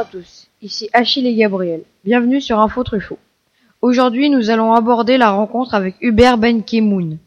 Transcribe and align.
à 0.00 0.04
tous, 0.06 0.46
ici 0.62 0.88
Achille 0.94 1.26
et 1.26 1.34
Gabriel. 1.34 1.82
Bienvenue 2.04 2.40
sur 2.40 2.58
Info 2.58 2.82
Truffaut. 2.82 3.18
Aujourd'hui, 3.82 4.30
nous 4.30 4.48
allons 4.48 4.72
aborder 4.72 5.18
la 5.18 5.30
rencontre 5.30 5.74
avec 5.74 5.96
Hubert 6.00 6.38
Ben 6.38 6.62
Kemoun. 6.62 7.18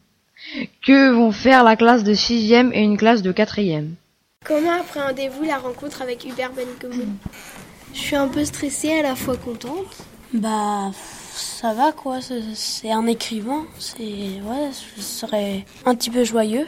Que 0.84 1.12
vont 1.12 1.30
faire 1.30 1.62
la 1.62 1.76
classe 1.76 2.02
de 2.02 2.14
6e 2.14 2.72
et 2.72 2.80
une 2.80 2.96
classe 2.96 3.22
de 3.22 3.30
4e 3.30 3.90
Comment 4.44 4.72
appréhendez-vous 4.72 5.44
la 5.44 5.58
rencontre 5.58 6.02
avec 6.02 6.24
Hubert 6.24 6.50
Ben 6.52 6.66
Kemoun 6.80 7.14
Je 7.94 8.00
suis 8.00 8.16
un 8.16 8.26
peu 8.26 8.44
stressée, 8.44 8.98
à 8.98 9.02
la 9.02 9.14
fois 9.14 9.36
contente. 9.36 9.96
Bah, 10.32 10.90
ça 11.32 11.74
va 11.74 11.92
quoi, 11.92 12.18
c'est 12.54 12.90
un 12.90 13.06
écrivain, 13.06 13.66
c'est. 13.78 14.02
Ouais, 14.02 14.70
je 14.96 15.00
serais 15.00 15.64
un 15.86 15.94
petit 15.94 16.10
peu 16.10 16.24
joyeux. 16.24 16.66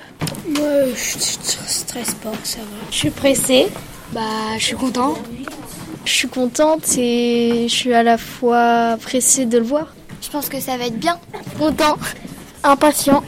Moi, 0.50 0.86
je 0.94 1.18
stresse 1.18 2.14
pas, 2.14 2.32
ça 2.44 2.60
va. 2.60 2.86
Je 2.92 2.96
suis 2.96 3.10
pressée, 3.10 3.66
bah, 4.12 4.20
je 4.56 4.66
suis 4.66 4.76
contente. 4.76 5.18
Je 6.06 6.12
suis 6.12 6.28
contente 6.28 6.96
et 6.98 7.66
je 7.68 7.74
suis 7.74 7.92
à 7.92 8.04
la 8.04 8.16
fois 8.16 8.96
pressée 9.02 9.44
de 9.44 9.58
le 9.58 9.64
voir. 9.64 9.92
Je 10.22 10.30
pense 10.30 10.48
que 10.48 10.60
ça 10.60 10.76
va 10.76 10.86
être 10.86 10.98
bien. 10.98 11.18
Content, 11.58 11.96
impatient. 12.62 13.24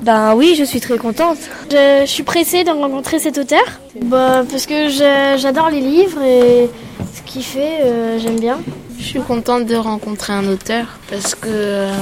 Ben 0.00 0.34
oui, 0.34 0.54
je 0.58 0.64
suis 0.64 0.80
très 0.80 0.96
contente. 0.96 1.36
Je, 1.70 2.04
suis 2.06 2.22
pressée 2.22 2.64
de 2.64 2.70
rencontrer 2.70 3.18
cet 3.18 3.36
auteur. 3.36 3.64
Bah 4.04 4.42
parce 4.50 4.64
que 4.64 4.88
j'adore 4.88 5.68
les 5.68 5.82
livres 5.82 6.22
et 6.22 6.70
ce 7.14 7.20
qu'il 7.30 7.44
fait, 7.44 7.82
euh, 7.82 8.18
j'aime 8.18 8.40
bien. 8.40 8.58
Je 9.04 9.10
suis 9.10 9.20
contente 9.20 9.66
de 9.66 9.76
rencontrer 9.76 10.32
un 10.32 10.48
auteur 10.48 10.86
parce 11.10 11.34
que 11.34 11.46
euh, 11.46 11.92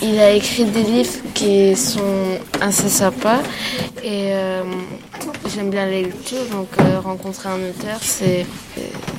il 0.00 0.18
a 0.18 0.30
écrit 0.30 0.64
des 0.64 0.84
livres 0.84 1.12
qui 1.34 1.76
sont 1.76 2.38
assez 2.62 2.88
sympas 2.88 3.40
et 4.02 4.32
euh, 4.32 4.62
j'aime 5.54 5.68
bien 5.68 5.84
les 5.86 6.04
lectures 6.04 6.46
donc 6.50 6.68
euh, 6.80 6.98
rencontrer 7.00 7.50
un 7.50 7.58
auteur 7.58 7.98
c'est 8.00 8.46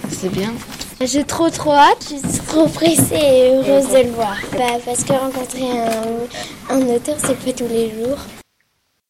c'est 0.10 0.30
bien. 0.30 0.54
J'ai 1.02 1.24
trop 1.24 1.50
trop 1.50 1.74
hâte, 1.74 2.12
je 2.12 2.28
suis 2.28 2.46
trop 2.48 2.68
pressée 2.68 3.16
et 3.16 3.56
heureuse 3.56 3.90
de 3.90 4.04
le 4.04 4.12
voir. 4.12 4.36
Bah, 4.54 4.80
parce 4.84 5.04
que 5.04 5.14
rencontrer 5.14 5.70
un, 5.70 6.76
un 6.76 6.82
auteur 6.96 7.18
c'est 7.20 7.38
pas 7.38 7.54
tous 7.54 7.68
les 7.68 7.92
jours. 7.92 8.18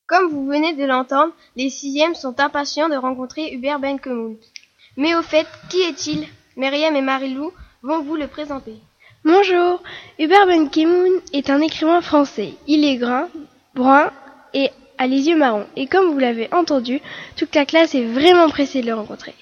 Comme 0.08 0.30
vous 0.30 0.48
venez 0.48 0.73
de 0.73 0.86
l'entendre, 0.86 1.34
les 1.56 1.70
sixièmes 1.70 2.16
sont 2.16 2.40
impatients 2.40 2.90
de 2.90 2.95
rencontrer 2.95 3.53
Hubert 3.53 3.80
Ben 3.80 3.98
Mais 4.95 5.16
au 5.16 5.22
fait, 5.22 5.48
qui 5.70 5.81
est-il? 5.81 6.28
Myriam 6.56 6.95
et 6.95 7.02
Marilou 7.02 7.52
vont 7.84 8.02
vous 8.02 8.16
le 8.16 8.28
présenter. 8.28 8.75
Bonjour, 9.25 9.84
Hubert 10.18 10.48
Ben 10.48 10.70
est 11.34 11.50
un 11.50 11.59
écrivain 11.62 12.02
français. 12.02 12.53
Il 12.68 12.86
est 12.86 12.98
grand, 12.98 13.28
brun 13.75 14.12
et 14.53 14.72
a 14.98 15.08
les 15.08 15.28
yeux 15.28 15.38
marrons. 15.38 15.68
Et 15.75 15.88
comme 15.88 16.12
vous 16.12 16.20
l'avez 16.20 16.48
entendu, 16.53 17.02
toute 17.36 17.53
la 17.53 17.66
classe 17.66 17.94
est 17.94 18.06
vraiment 18.06 18.50
pressée 18.50 18.81
de 18.81 18.88
le 18.88 18.95
rencontrer. 18.95 19.36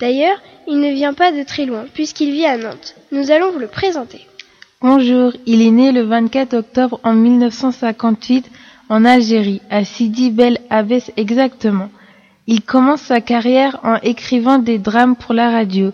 D'ailleurs, 0.00 0.38
il 0.68 0.80
ne 0.80 0.92
vient 0.92 1.12
pas 1.12 1.32
de 1.32 1.42
très 1.42 1.66
loin, 1.66 1.86
puisqu'il 1.92 2.30
vit 2.30 2.46
à 2.46 2.56
Nantes. 2.56 2.94
Nous 3.10 3.32
allons 3.32 3.50
vous 3.50 3.58
le 3.58 3.66
présenter. 3.66 4.20
Bonjour, 4.80 5.32
il 5.44 5.60
est 5.60 5.72
né 5.72 5.90
le 5.90 6.02
24 6.02 6.54
octobre 6.54 7.00
en 7.02 7.14
1958 7.14 8.48
en 8.88 9.04
Algérie, 9.04 9.60
à 9.70 9.84
Sidi 9.84 10.30
Bel 10.30 10.60
Abbès 10.70 11.10
exactement. 11.16 11.90
Il 12.46 12.62
commence 12.62 13.02
sa 13.02 13.20
carrière 13.20 13.80
en 13.82 13.96
écrivant 13.96 14.58
des 14.58 14.78
drames 14.78 15.16
pour 15.16 15.34
la 15.34 15.50
radio, 15.50 15.90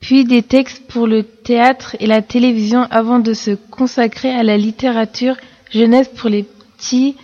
puis 0.00 0.24
des 0.24 0.42
textes 0.42 0.86
pour 0.88 1.06
le 1.06 1.22
théâtre 1.22 1.96
et 2.00 2.06
la 2.06 2.22
télévision 2.22 2.86
avant 2.90 3.18
de 3.18 3.34
se 3.34 3.50
consacrer 3.50 4.30
à 4.30 4.42
la 4.42 4.56
littérature 4.56 5.36
jeunesse 5.70 6.08
pour 6.08 6.30
les 6.30 6.44
petits 6.78 7.14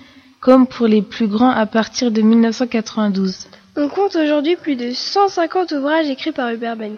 comme 0.41 0.66
pour 0.66 0.86
les 0.86 1.00
plus 1.00 1.28
grands 1.28 1.50
à 1.50 1.64
partir 1.64 2.11
de 2.11 2.20
1992. 2.20 3.48
On 3.77 3.89
compte 3.89 4.14
aujourd'hui 4.14 4.55
plus 4.55 4.77
de 4.77 4.92
150 4.92 5.72
ouvrages 5.72 6.08
écrits 6.08 6.30
par 6.30 6.50
Hubert 6.50 6.77
Ben 6.77 6.97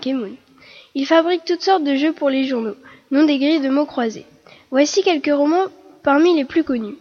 Il 0.95 1.07
fabrique 1.07 1.45
toutes 1.47 1.63
sortes 1.63 1.85
de 1.85 1.97
jeux 1.97 2.13
pour 2.13 2.29
les 2.29 2.45
journaux, 2.45 2.77
non 3.11 3.25
des 3.25 3.39
grilles 3.39 3.61
de 3.61 3.71
mots 3.71 3.87
croisés. 3.87 4.27
Voici 4.71 5.03
quelques 5.03 5.35
romans 5.35 5.67
parmi 6.03 6.37
les 6.37 6.45
plus 6.45 6.65
connus. 6.65 6.97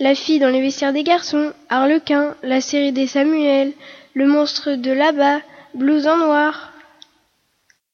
La 0.00 0.14
fille 0.14 0.38
dans 0.38 0.48
les 0.48 0.62
vestiaires 0.62 0.94
des 0.94 1.02
garçons, 1.02 1.52
Harlequin, 1.68 2.36
la 2.42 2.62
série 2.62 2.92
des 2.92 3.06
Samuel, 3.06 3.72
Le 4.14 4.26
monstre 4.26 4.72
de 4.72 4.92
là-bas, 4.92 5.40
Blues 5.74 6.06
en 6.06 6.16
noir, 6.16 6.72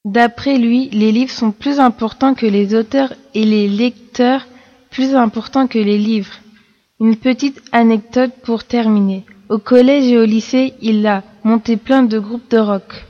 D'après 0.04 0.58
lui, 0.58 0.90
les 0.90 1.12
livres 1.12 1.32
sont 1.32 1.50
plus 1.50 1.80
importants 1.80 2.34
que 2.34 2.44
les 2.44 2.74
auteurs 2.74 3.14
et 3.32 3.44
les 3.44 3.68
lecteurs 3.68 4.46
plus 4.90 5.14
importants 5.14 5.66
que 5.66 5.78
les 5.78 5.96
livres. 5.96 6.34
Une 7.00 7.16
petite 7.16 7.62
anecdote 7.72 8.32
pour 8.42 8.64
terminer. 8.64 9.24
Au 9.54 9.58
collège 9.60 10.10
et 10.10 10.18
au 10.18 10.24
lycée, 10.24 10.74
il 10.82 11.06
a 11.06 11.22
monté 11.44 11.76
plein 11.76 12.02
de 12.02 12.18
groupes 12.18 12.50
de 12.50 12.58
rock. 12.58 13.04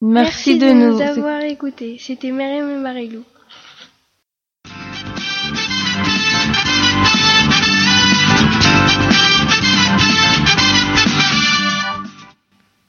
Merci, 0.00 0.58
de, 0.58 0.72
nous, 0.72 0.98
avoir 0.98 1.42
écoutés. 1.42 1.98
C'était 1.98 2.30
Myriam 2.30 2.70
et 2.70 2.78
Marilou. 2.78 3.22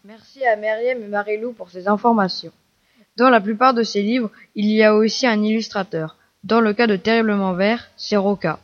Merci 0.06 0.46
à 0.46 0.56
Myriam 0.56 1.04
et 1.04 1.08
Marilou 1.10 1.52
pour 1.52 1.70
ces 1.70 1.90
informations. 1.90 2.54
Dans 3.18 3.30
la 3.30 3.42
plupart 3.42 3.74
de 3.74 3.84
ses 3.84 4.02
livres, 4.02 4.32
il 4.56 4.68
y 4.68 4.82
a 4.84 4.96
aussi 4.96 5.28
un 5.28 5.44
illustrateur. 5.44 6.16
Dans 6.46 6.62
le 6.62 6.72
cas 6.72 6.88
de 6.88 6.96
Terriblement 6.96 7.52
Vert, 7.56 7.90
c'est 7.98 8.16
Roca. 8.16 8.58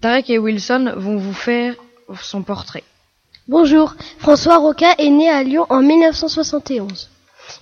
Tarek 0.00 0.30
et 0.30 0.38
Wilson 0.38 0.94
vont 0.96 1.18
vous 1.18 1.34
faire 1.34 1.74
son 2.16 2.42
portrait. 2.42 2.84
Bonjour, 3.48 3.94
François 4.18 4.58
Roca 4.58 4.94
est 4.98 5.10
né 5.10 5.28
à 5.30 5.42
Lyon 5.42 5.66
en 5.70 5.82
1971. 5.82 7.08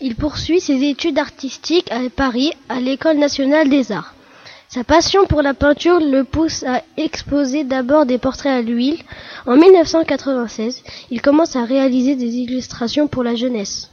Il 0.01 0.17
poursuit 0.17 0.61
ses 0.61 0.83
études 0.83 1.19
artistiques 1.19 1.91
à 1.93 2.01
Paris, 2.11 2.53
à 2.69 2.81
l'École 2.81 3.19
nationale 3.19 3.69
des 3.69 3.93
arts. 3.93 4.15
Sa 4.69 4.83
passion 4.83 5.27
pour 5.27 5.43
la 5.43 5.55
peinture 5.55 6.01
le 6.01 6.25
pousse 6.25 6.65
à 6.65 6.83
exposer 6.97 7.63
d'abord 7.63 8.05
des 8.05 8.19
portraits 8.19 8.53
à 8.53 8.63
l'huile. 8.63 9.01
En 9.47 9.57
1996, 9.57 10.83
il 11.11 11.23
commence 11.23 11.55
à 11.55 11.65
réaliser 11.65 12.17
des 12.17 12.37
illustrations 12.37 13.07
pour 13.07 13.23
la 13.23 13.37
jeunesse. 13.37 13.93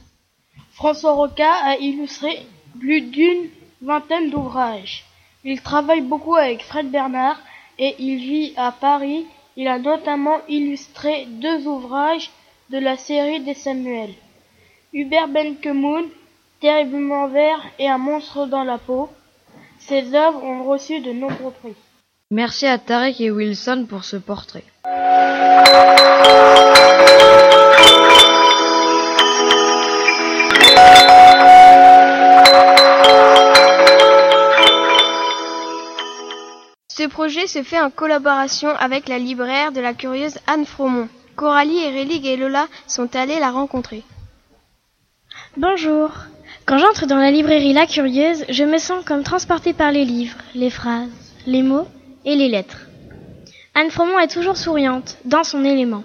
François 0.72 1.12
Roca 1.12 1.52
a 1.64 1.76
illustré 1.76 2.44
plus 2.80 3.02
d'une 3.02 3.48
vingtaine 3.80 4.30
d'ouvrages. 4.30 5.04
Il 5.44 5.60
travaille 5.62 6.00
beaucoup 6.00 6.34
avec 6.34 6.64
Fred 6.64 6.90
Bernard 6.90 7.38
et 7.78 7.94
il 8.00 8.16
vit 8.16 8.52
à 8.56 8.72
Paris. 8.72 9.26
Il 9.56 9.68
a 9.68 9.78
notamment 9.78 10.38
illustré 10.48 11.26
deux 11.26 11.66
ouvrages 11.66 12.30
de 12.70 12.78
la 12.78 12.96
série 12.96 13.40
des 13.40 13.54
Samuel. 13.54 14.10
Hubert 14.92 15.28
Benkemoun, 15.28 16.06
Terriblement 16.60 17.28
vert 17.28 17.60
et 17.78 17.88
Un 17.88 17.98
monstre 17.98 18.46
dans 18.46 18.64
la 18.64 18.78
peau. 18.78 19.10
Ces 19.78 20.14
œuvres 20.14 20.42
ont 20.42 20.64
reçu 20.64 21.00
de 21.00 21.12
nombreux 21.12 21.52
prix. 21.62 21.74
Merci 22.30 22.66
à 22.66 22.78
Tarek 22.78 23.20
et 23.20 23.30
Wilson 23.30 23.86
pour 23.88 24.04
ce 24.04 24.16
portrait. 24.16 24.64
Ce 37.04 37.08
projet 37.10 37.46
se 37.46 37.62
fait 37.62 37.82
en 37.82 37.90
collaboration 37.90 38.70
avec 38.78 39.10
la 39.10 39.18
libraire 39.18 39.72
de 39.72 39.80
la 39.82 39.92
curieuse 39.92 40.38
Anne 40.46 40.64
Fromont. 40.64 41.10
Coralie, 41.36 41.86
Rélig 41.90 42.24
et 42.26 42.38
Lola 42.38 42.66
sont 42.86 43.14
allées 43.14 43.38
la 43.40 43.50
rencontrer. 43.50 44.02
Bonjour. 45.58 46.08
Quand 46.64 46.78
j'entre 46.78 47.04
dans 47.04 47.18
la 47.18 47.30
librairie 47.30 47.74
La 47.74 47.84
Curieuse, 47.86 48.46
je 48.48 48.64
me 48.64 48.78
sens 48.78 49.04
comme 49.04 49.22
transportée 49.22 49.74
par 49.74 49.92
les 49.92 50.06
livres, 50.06 50.38
les 50.54 50.70
phrases, 50.70 51.10
les 51.46 51.62
mots 51.62 51.86
et 52.24 52.36
les 52.36 52.48
lettres. 52.48 52.86
Anne 53.74 53.90
Fromont 53.90 54.18
est 54.18 54.32
toujours 54.32 54.56
souriante, 54.56 55.18
dans 55.26 55.44
son 55.44 55.62
élément. 55.62 56.04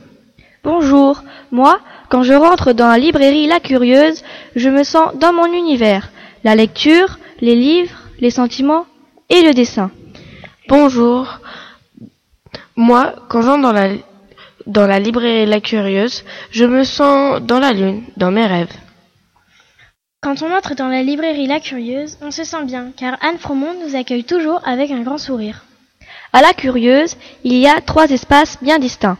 Bonjour. 0.65 1.23
Moi, 1.51 1.79
quand 2.09 2.23
je 2.23 2.33
rentre 2.33 2.73
dans 2.73 2.89
la 2.89 2.97
librairie 2.97 3.47
La 3.47 3.62
Curieuse, 3.62 4.21
je 4.57 4.69
me 4.69 4.83
sens 4.83 5.15
dans 5.15 5.31
mon 5.31 5.45
univers. 5.45 6.09
La 6.44 6.56
lecture, 6.56 7.19
les 7.39 7.56
livres, 7.56 8.01
les 8.19 8.31
sentiments 8.31 8.85
et 9.29 9.44
le 9.44 9.53
dessin. 9.53 9.91
Bonjour. 10.69 11.39
Moi, 12.75 13.16
quand 13.27 13.42
j'entre 13.42 13.63
dans 13.63 13.71
la, 13.71 13.89
dans 14.68 14.86
la 14.86 15.00
librairie 15.00 15.48
La 15.48 15.62
Curieuse, 15.62 16.24
je 16.51 16.63
me 16.63 16.83
sens 16.83 17.42
dans 17.42 17.57
la 17.57 17.74
lune, 17.74 18.04
dans 18.18 18.30
mes 18.30 18.45
rêves. 18.45 18.71
Quand 20.21 20.44
on 20.44 20.56
entre 20.56 20.75
dans 20.75 20.88
la 20.88 21.01
librairie 21.01 21.48
La 21.48 21.60
Curieuse, 21.60 22.19
on 22.21 22.30
se 22.30 22.44
sent 22.44 22.66
bien, 22.66 22.92
car 22.95 23.18
Anne 23.21 23.39
Fromont 23.39 23.74
nous 23.83 23.95
accueille 23.95 24.25
toujours 24.25 24.62
avec 24.63 24.92
un 24.92 25.01
grand 25.01 25.18
sourire. 25.18 25.66
À 26.33 26.42
La 26.44 26.54
Curieuse, 26.54 27.18
il 27.44 27.56
y 27.56 27.66
a 27.66 27.81
trois 27.81 28.06
espaces 28.12 28.60
bien 28.62 28.77
distincts. 28.77 29.18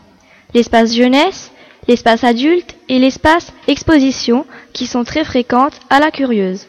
L'espace 0.54 0.94
jeunesse, 0.94 1.50
l'espace 1.88 2.22
adulte 2.22 2.76
et 2.88 3.00
l'espace 3.00 3.52
exposition, 3.66 4.46
qui 4.72 4.86
sont 4.86 5.02
très 5.02 5.24
fréquentes 5.24 5.80
à 5.90 5.98
La 5.98 6.12
Curieuse. 6.12 6.68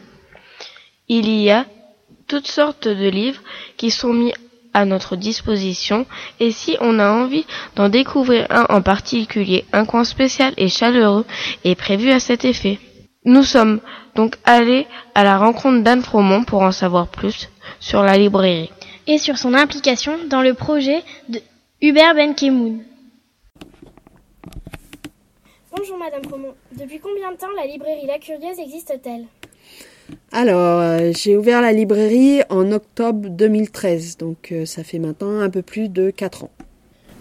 Il 1.06 1.30
y 1.30 1.52
a 1.52 1.66
toutes 2.26 2.48
sortes 2.48 2.88
de 2.88 3.08
livres 3.08 3.42
qui 3.76 3.92
sont 3.92 4.12
mis 4.12 4.32
à 4.74 4.84
notre 4.84 5.16
disposition 5.16 6.06
et 6.40 6.50
si 6.50 6.76
on 6.80 6.98
a 6.98 7.10
envie 7.10 7.46
d'en 7.76 7.88
découvrir 7.88 8.46
un 8.50 8.66
en 8.68 8.82
particulier, 8.82 9.64
un 9.72 9.84
coin 9.84 10.04
spécial 10.04 10.54
et 10.56 10.68
chaleureux 10.68 11.24
est 11.64 11.74
prévu 11.74 12.10
à 12.10 12.20
cet 12.20 12.44
effet. 12.44 12.78
Nous 13.24 13.42
sommes 13.42 13.80
donc 14.14 14.36
allés 14.44 14.86
à 15.14 15.24
la 15.24 15.38
rencontre 15.38 15.82
d'Anne 15.82 16.02
Fromont 16.02 16.44
pour 16.44 16.62
en 16.62 16.72
savoir 16.72 17.08
plus 17.08 17.50
sur 17.78 18.02
la 18.02 18.16
librairie. 18.16 18.70
Et 19.06 19.18
sur 19.18 19.38
son 19.38 19.54
implication 19.54 20.18
dans 20.28 20.42
le 20.42 20.54
projet 20.54 21.02
de 21.28 21.40
Hubert 21.80 22.14
Benkemoun. 22.14 22.84
Bonjour 25.76 25.98
Madame 25.98 26.22
Fromont. 26.24 26.54
Depuis 26.78 27.00
combien 27.00 27.32
de 27.32 27.36
temps 27.36 27.50
la 27.56 27.66
librairie 27.66 28.06
La 28.06 28.18
Curieuse 28.18 28.58
existe-t-elle? 28.58 29.26
Alors, 30.32 30.80
euh, 30.80 31.12
j'ai 31.14 31.36
ouvert 31.36 31.60
la 31.60 31.72
librairie 31.72 32.40
en 32.48 32.72
octobre 32.72 33.28
2013, 33.28 34.16
donc 34.16 34.50
euh, 34.50 34.64
ça 34.64 34.82
fait 34.82 34.98
maintenant 34.98 35.40
un 35.40 35.50
peu 35.50 35.60
plus 35.60 35.90
de 35.90 36.10
4 36.10 36.44
ans. 36.44 36.50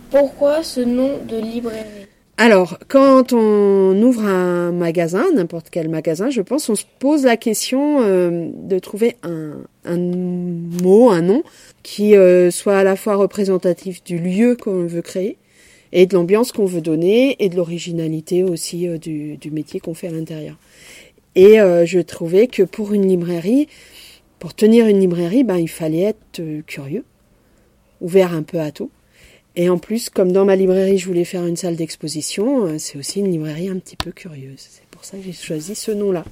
Pourquoi 0.10 0.64
ce 0.64 0.80
nom 0.80 1.20
de 1.28 1.38
librairie? 1.38 2.08
Alors, 2.38 2.80
quand 2.88 3.34
on 3.34 4.02
ouvre 4.02 4.26
un 4.26 4.72
magasin, 4.72 5.26
n'importe 5.36 5.70
quel 5.70 5.90
magasin, 5.90 6.32
je 6.32 6.42
pense, 6.42 6.70
on 6.70 6.76
se 6.76 6.86
pose 7.00 7.24
la 7.24 7.38
question 7.38 8.02
euh, 8.02 8.50
de 8.56 8.80
trouver 8.80 9.16
un, 9.22 9.58
un, 9.86 9.98
mot, 9.98 11.12
un 11.12 11.22
nom, 11.22 11.44
qui 11.84 12.16
euh, 12.16 12.50
soit 12.50 12.78
à 12.78 12.84
la 12.84 12.96
fois 12.96 13.16
représentatif 13.16 14.04
du 14.04 14.18
lieu 14.18 14.56
qu'on 14.56 14.88
veut 14.88 15.04
créer, 15.04 15.38
et 15.92 16.08
de 16.08 16.16
l'ambiance 16.16 16.52
qu'on 16.52 16.66
veut 16.66 16.82
donner, 16.82 17.36
et 17.44 17.50
de 17.50 17.58
l'originalité 17.58 18.44
aussi 18.44 18.88
du, 18.98 19.38
du, 19.38 19.52
métier 19.52 19.80
qu'on 19.80 19.94
fait 19.94 20.08
à 20.08 20.12
l'intérieur. 20.12 20.56
Et 21.36 21.58
je 21.58 22.00
trouvais 22.00 22.48
que 22.48 22.64
pour 22.64 22.94
une 22.94 23.08
librairie, 23.08 23.68
pour 24.40 24.54
tenir 24.54 24.88
une 24.88 25.00
librairie, 25.00 25.44
ben, 25.44 25.58
il 25.58 25.70
fallait 25.70 26.02
être 26.02 26.42
curieux, 26.66 27.06
ouvert 28.02 28.34
un 28.34 28.44
peu 28.44 28.60
à 28.60 28.72
tout. 28.72 28.92
Et 29.56 29.70
en 29.70 29.78
plus, 29.78 30.10
comme 30.10 30.32
dans 30.32 30.46
ma 30.46 30.56
librairie, 30.56 30.98
je 30.98 31.06
voulais 31.06 31.26
faire 31.26 31.46
une 31.46 31.58
salle 31.58 31.76
d'exposition, 31.76 32.66
euh, 32.66 32.78
c'est 32.78 32.98
aussi 32.98 33.20
une 33.20 33.30
librairie 33.30 33.68
un 33.68 33.80
petit 33.80 33.98
peu 33.98 34.12
curieuse. 34.12 34.56
C'est 34.58 34.86
pour 34.90 35.04
ça 35.04 35.18
que 35.18 35.24
j'ai 35.24 35.34
choisi 35.34 35.76
ce 35.76 35.92
nom-là. 35.92 36.24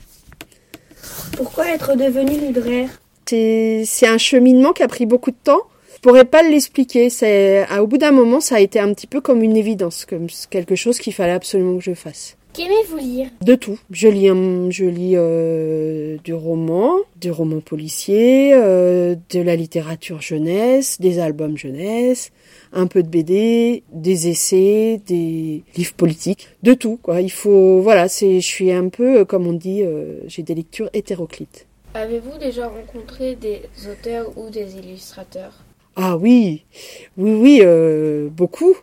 Pourquoi 1.35 1.69
être 1.73 1.97
devenu 1.97 2.39
libraire? 2.39 2.89
C'est 3.25 4.07
un 4.07 4.17
cheminement 4.17 4.73
qui 4.73 4.83
a 4.83 4.87
pris 4.87 5.05
beaucoup 5.05 5.31
de 5.31 5.37
temps. 5.43 5.61
Je 5.95 5.99
pourrais 5.99 6.25
pas 6.25 6.41
l'expliquer. 6.41 7.09
C'est 7.09 7.67
au 7.77 7.87
bout 7.87 7.97
d'un 7.97 8.11
moment, 8.11 8.39
ça 8.39 8.55
a 8.55 8.59
été 8.59 8.79
un 8.79 8.93
petit 8.93 9.05
peu 9.05 9.21
comme 9.21 9.43
une 9.43 9.57
évidence, 9.57 10.05
comme 10.05 10.27
quelque 10.49 10.75
chose 10.75 10.97
qu'il 10.97 11.13
fallait 11.13 11.33
absolument 11.33 11.77
que 11.77 11.83
je 11.83 11.93
fasse. 11.93 12.37
Qu'aimez-vous 12.51 12.97
lire? 12.97 13.29
De 13.41 13.55
tout. 13.55 13.79
Je 13.91 14.07
lis, 14.07 14.27
je 14.71 14.85
lis 14.85 15.13
euh, 15.15 16.17
du 16.23 16.33
roman, 16.33 16.97
du 17.21 17.29
roman 17.29 17.59
policier, 17.59 18.53
euh, 18.53 19.15
de 19.29 19.39
la 19.39 19.55
littérature 19.55 20.21
jeunesse, 20.21 20.99
des 20.99 21.19
albums 21.19 21.57
jeunesse, 21.57 22.31
un 22.73 22.87
peu 22.87 23.03
de 23.03 23.07
BD, 23.07 23.83
des 23.93 24.29
essais, 24.29 24.99
des 25.05 25.63
livres 25.75 25.93
politiques, 25.93 26.47
de 26.63 26.73
tout 26.73 26.99
quoi. 27.01 27.21
Il 27.21 27.31
faut 27.31 27.81
voilà, 27.81 28.07
c'est 28.07 28.41
je 28.41 28.47
suis 28.47 28.71
un 28.71 28.89
peu 28.89 29.25
comme 29.25 29.45
on 29.45 29.53
dit, 29.53 29.83
euh, 29.83 30.21
j'ai 30.27 30.41
des 30.41 30.55
lectures 30.55 30.89
hétéroclites. 30.93 31.67
Avez-vous 31.93 32.37
déjà 32.39 32.67
rencontré 32.67 33.35
des 33.35 33.61
auteurs 33.89 34.37
ou 34.37 34.49
des 34.49 34.75
illustrateurs? 34.77 35.53
Ah 35.95 36.17
oui, 36.17 36.65
oui 37.17 37.33
oui, 37.33 37.59
euh, 37.63 38.29
beaucoup. 38.29 38.75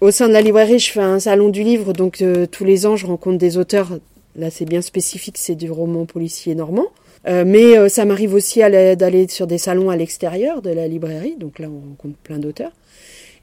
Au 0.00 0.10
sein 0.10 0.28
de 0.28 0.32
la 0.32 0.40
librairie, 0.40 0.78
je 0.78 0.92
fais 0.92 1.00
un 1.00 1.18
salon 1.20 1.50
du 1.50 1.62
livre, 1.62 1.92
donc 1.92 2.22
euh, 2.22 2.46
tous 2.46 2.64
les 2.64 2.86
ans 2.86 2.96
je 2.96 3.06
rencontre 3.06 3.38
des 3.38 3.58
auteurs. 3.58 3.98
Là, 4.36 4.50
c'est 4.50 4.64
bien 4.64 4.80
spécifique, 4.80 5.36
c'est 5.36 5.54
du 5.54 5.70
roman 5.70 6.06
policier 6.06 6.54
normand. 6.54 6.86
Euh, 7.28 7.44
mais 7.46 7.76
euh, 7.76 7.88
ça 7.88 8.06
m'arrive 8.06 8.32
aussi 8.32 8.60
d'aller 8.60 9.28
sur 9.28 9.46
des 9.46 9.58
salons 9.58 9.90
à 9.90 9.96
l'extérieur 9.96 10.62
de 10.62 10.70
la 10.70 10.88
librairie, 10.88 11.36
donc 11.38 11.58
là 11.58 11.68
on 11.68 11.90
rencontre 11.90 12.16
plein 12.22 12.38
d'auteurs. 12.38 12.72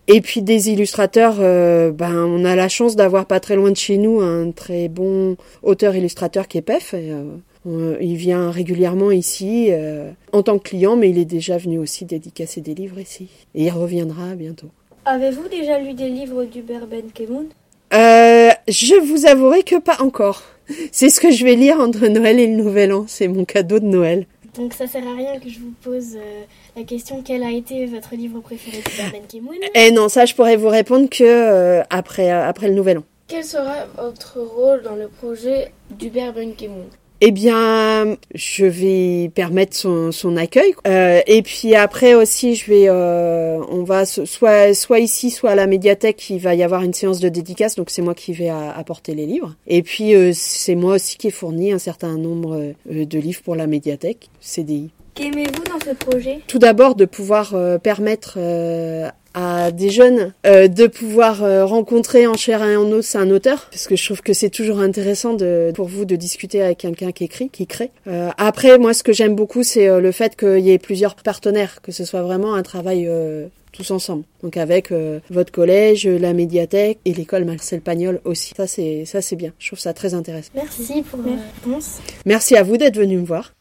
Et 0.10 0.22
puis 0.22 0.42
des 0.42 0.70
illustrateurs, 0.70 1.36
euh, 1.40 1.92
ben 1.92 2.16
on 2.16 2.46
a 2.46 2.56
la 2.56 2.70
chance 2.70 2.96
d'avoir 2.96 3.26
pas 3.26 3.42
très 3.42 3.58
loin 3.58 3.72
de 3.72 3.76
chez 3.76 3.98
nous 3.98 4.22
un 4.22 4.52
très 4.52 4.88
bon 4.88 5.36
auteur-illustrateur 5.64 6.48
qui 6.48 6.58
est 6.58 6.62
PEF. 6.62 6.94
Et, 6.94 7.12
euh, 7.12 7.98
il 8.00 8.16
vient 8.16 8.50
régulièrement 8.50 9.12
ici 9.12 9.68
euh, 9.72 10.12
en 10.32 10.44
tant 10.44 10.58
que 10.58 10.70
client, 10.70 10.96
mais 10.96 11.10
il 11.10 11.18
est 11.18 11.26
déjà 11.26 11.58
venu 11.58 11.78
aussi 11.78 12.06
dédicacer 12.06 12.62
des 12.62 12.74
livres 12.74 13.00
ici. 13.00 13.28
Et 13.54 13.66
il 13.66 13.70
reviendra 13.70 14.36
bientôt. 14.36 14.70
Avez-vous 15.10 15.48
déjà 15.48 15.80
lu 15.80 15.94
des 15.94 16.10
livres 16.10 16.44
d'Hubert 16.44 16.86
Benkemoun? 16.86 17.46
Euh, 17.94 18.50
Je 18.68 19.00
vous 19.00 19.26
avouerai 19.26 19.64
que 19.64 19.80
pas 19.80 20.02
encore. 20.02 20.44
C'est 20.92 21.08
ce 21.08 21.22
que 21.22 21.32
je 21.32 21.46
vais 21.46 21.56
lire 21.56 21.80
entre 21.80 22.08
Noël 22.08 22.38
et 22.42 22.48
le 22.48 22.58
Nouvel 22.62 22.92
An. 22.92 23.06
C'est 23.08 23.30
mon 23.30 23.46
cadeau 23.46 23.80
de 23.80 23.86
Noël. 23.86 24.26
Donc 24.58 24.74
ça 24.74 24.86
sert 24.86 25.08
à 25.08 25.14
rien 25.16 25.40
que 25.40 25.48
je 25.48 25.60
vous 25.60 25.72
pose 25.82 26.18
euh, 26.18 26.42
la 26.76 26.84
question 26.84 27.22
quel 27.26 27.44
a 27.44 27.52
été 27.52 27.86
votre 27.86 28.16
livre 28.16 28.42
préféré 28.42 28.80
de 28.80 29.12
Ben 29.14 29.22
Ki-moon 29.26 29.54
Eh 29.76 29.92
non, 29.92 30.10
ça 30.10 30.26
je 30.26 30.34
pourrais 30.36 30.58
vous 30.58 30.68
répondre 30.68 31.08
que 31.10 31.24
euh, 31.24 31.84
après, 31.90 32.30
euh, 32.30 32.46
après 32.46 32.68
le 32.68 32.74
Nouvel 32.74 32.98
An. 32.98 33.04
Quel 33.30 33.46
sera 33.46 33.86
votre 33.98 34.40
rôle 34.42 34.82
dans 34.82 34.96
le 34.96 35.08
projet 35.08 35.72
d'Hubert 35.92 36.34
Ben 36.34 36.54
Ki-moon 36.54 36.88
eh 37.22 37.32
bien, 37.32 38.18
je 38.36 38.66
vais 38.66 39.32
permettre 39.34 39.76
son, 39.76 40.12
son 40.12 40.38
accueil. 40.38 40.74
Euh, 40.86 41.22
et 41.26 41.42
puis 41.42 41.76
après 41.76 42.14
aussi, 42.14 42.56
je 42.56 42.70
vais, 42.70 42.90
euh, 42.90 43.60
on 43.70 43.84
va 43.84 44.06
soit 44.06 44.74
soit 44.74 45.00
ici, 45.00 45.32
soit 45.32 45.52
à 45.52 45.56
la 45.56 45.68
médiathèque, 45.68 46.30
il 46.30 46.40
va 46.40 46.54
y 46.54 46.64
avoir 46.64 46.84
une 46.84 46.94
séance 46.94 47.20
de 47.20 47.30
dédicace. 47.30 47.76
Donc 47.76 47.90
c'est 47.90 48.02
moi 48.02 48.14
qui 48.14 48.34
vais 48.34 48.50
apporter 48.50 49.16
les 49.16 49.26
livres. 49.26 49.56
Et 49.66 49.82
puis 49.82 50.14
euh, 50.14 50.32
c'est 50.34 50.76
moi 50.76 50.96
aussi 50.96 51.18
qui 51.18 51.28
ai 51.28 51.32
fourni 51.32 51.72
un 51.72 51.80
certain 51.80 52.18
nombre 52.18 52.74
euh, 52.92 53.06
de 53.06 53.20
livres 53.20 53.42
pour 53.44 53.56
la 53.56 53.68
médiathèque 53.68 54.30
CDI. 54.40 54.92
Qu'aimez-vous 55.18 55.64
dans 55.64 55.80
ce 55.84 55.96
projet? 55.96 56.42
Tout 56.48 56.60
d'abord 56.60 56.94
de 56.94 57.06
pouvoir 57.06 57.56
euh, 57.56 57.80
permettre 57.80 58.36
euh, 58.38 59.10
à 59.34 59.72
des 59.72 59.90
jeunes 59.90 60.32
euh, 60.46 60.68
de 60.68 60.86
pouvoir 60.86 61.44
euh, 61.44 61.66
rencontrer 61.66 62.28
en 62.28 62.36
chair 62.36 62.64
et 62.64 62.76
en 62.76 62.92
os 62.92 63.16
un 63.16 63.32
auteur, 63.32 63.68
parce 63.72 63.88
que 63.88 63.96
je 63.96 64.06
trouve 64.06 64.22
que 64.22 64.34
c'est 64.34 64.52
toujours 64.52 64.80
intéressant 64.80 65.34
de, 65.34 65.72
pour 65.74 65.88
vous 65.88 66.06
de 66.06 66.16
discuter 66.16 66.62
avec 66.62 66.78
quelqu'un 66.78 67.12
qui 67.12 67.24
écrit, 67.24 67.50
qui 67.50 67.66
crée. 67.66 67.90
Euh, 68.06 68.30
après, 68.38 68.78
moi, 68.78 68.94
ce 68.94 69.02
que 69.02 69.12
j'aime 69.12 69.34
beaucoup, 69.36 69.64
c'est 69.64 69.88
euh, 69.88 70.00
le 70.02 70.12
fait 70.12 70.36
qu'il 70.36 70.60
y 70.60 70.72
ait 70.72 70.78
plusieurs 70.78 71.16
partenaires, 71.16 71.82
que 71.82 71.92
ce 71.92 72.06
soit 72.06 72.22
vraiment 72.22 72.54
un 72.54 72.62
travail 72.62 73.08
euh, 73.08 73.48
tous 73.72 73.90
ensemble. 73.90 74.24
Donc 74.44 74.56
avec 74.56 74.92
euh, 74.92 75.20
votre 75.32 75.52
collège, 75.52 76.08
la 76.08 76.34
médiathèque 76.34 77.00
et 77.06 77.14
l'école 77.16 77.46
Marcel 77.46 77.82
Pagnol 77.82 78.22
aussi. 78.24 78.54
Ça 78.56 78.68
c'est 78.68 79.06
ça 79.06 79.22
c'est 79.22 79.36
bien. 79.36 79.52
Je 79.58 79.68
trouve 79.68 79.80
ça 79.80 79.94
très 79.94 80.14
intéressant. 80.14 80.52
Merci 80.54 81.02
pour 81.02 81.20
la 81.20 81.32
réponse. 81.32 81.98
Merci 82.26 82.56
à 82.56 82.62
vous 82.62 82.78
d'être 82.78 82.98
venu 82.98 83.18
me 83.18 83.26
voir. 83.26 83.54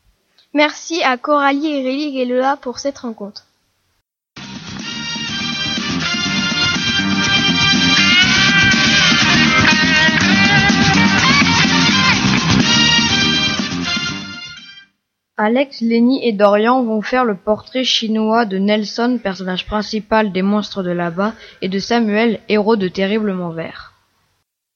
Merci 0.56 1.02
à 1.02 1.18
Coralie, 1.18 1.82
Rélig 1.82 2.16
et 2.16 2.24
Lola 2.24 2.56
pour 2.56 2.78
cette 2.78 2.96
rencontre. 2.96 3.44
Alex, 15.36 15.82
Lenny 15.82 16.26
et 16.26 16.32
Dorian 16.32 16.82
vont 16.84 17.02
faire 17.02 17.26
le 17.26 17.36
portrait 17.36 17.84
chinois 17.84 18.46
de 18.46 18.56
Nelson, 18.56 19.20
personnage 19.22 19.66
principal 19.66 20.32
des 20.32 20.40
monstres 20.40 20.82
de 20.82 20.90
là-bas, 20.90 21.34
et 21.60 21.68
de 21.68 21.78
Samuel, 21.78 22.40
héros 22.48 22.76
de 22.76 22.88
Terriblement 22.88 23.50
Vert. 23.50 23.92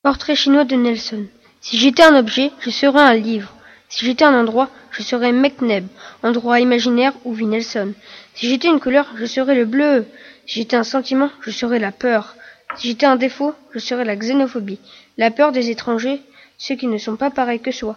Portrait 0.03 0.37
chinois 0.37 0.65
de 0.65 0.77
Nelson. 0.77 1.25
Si 1.63 1.79
j'étais 1.79 2.03
un 2.03 2.19
objet, 2.19 2.51
je 2.61 2.69
serais 2.69 3.01
un 3.01 3.15
livre. 3.15 3.55
Si 3.91 4.07
j'étais 4.07 4.25
un 4.25 4.39
endroit, 4.39 4.71
je 4.93 5.03
serais 5.03 5.33
Mekneb, 5.33 5.85
endroit 6.23 6.61
imaginaire 6.61 7.13
où 7.25 7.35
vit 7.35 7.47
Nelson. 7.47 7.93
Si 8.35 8.49
j'étais 8.49 8.69
une 8.69 8.79
couleur, 8.79 9.09
je 9.17 9.27
serais 9.27 9.57
le 9.57 9.65
bleu. 9.65 10.07
Si 10.47 10.61
j'étais 10.61 10.77
un 10.77 10.85
sentiment, 10.85 11.29
je 11.43 11.51
serais 11.51 11.81
la 11.81 11.91
peur. 11.91 12.37
Si 12.77 12.87
j'étais 12.87 13.07
un 13.07 13.17
défaut, 13.17 13.53
je 13.75 13.81
serais 13.81 14.05
la 14.05 14.15
xénophobie, 14.15 14.79
la 15.19 15.33
peur 15.33 15.51
des 15.51 15.71
étrangers, 15.71 16.21
ceux 16.57 16.77
qui 16.77 16.87
ne 16.87 16.99
sont 16.99 17.17
pas 17.17 17.31
pareils 17.31 17.59
que 17.59 17.73
soi. 17.73 17.97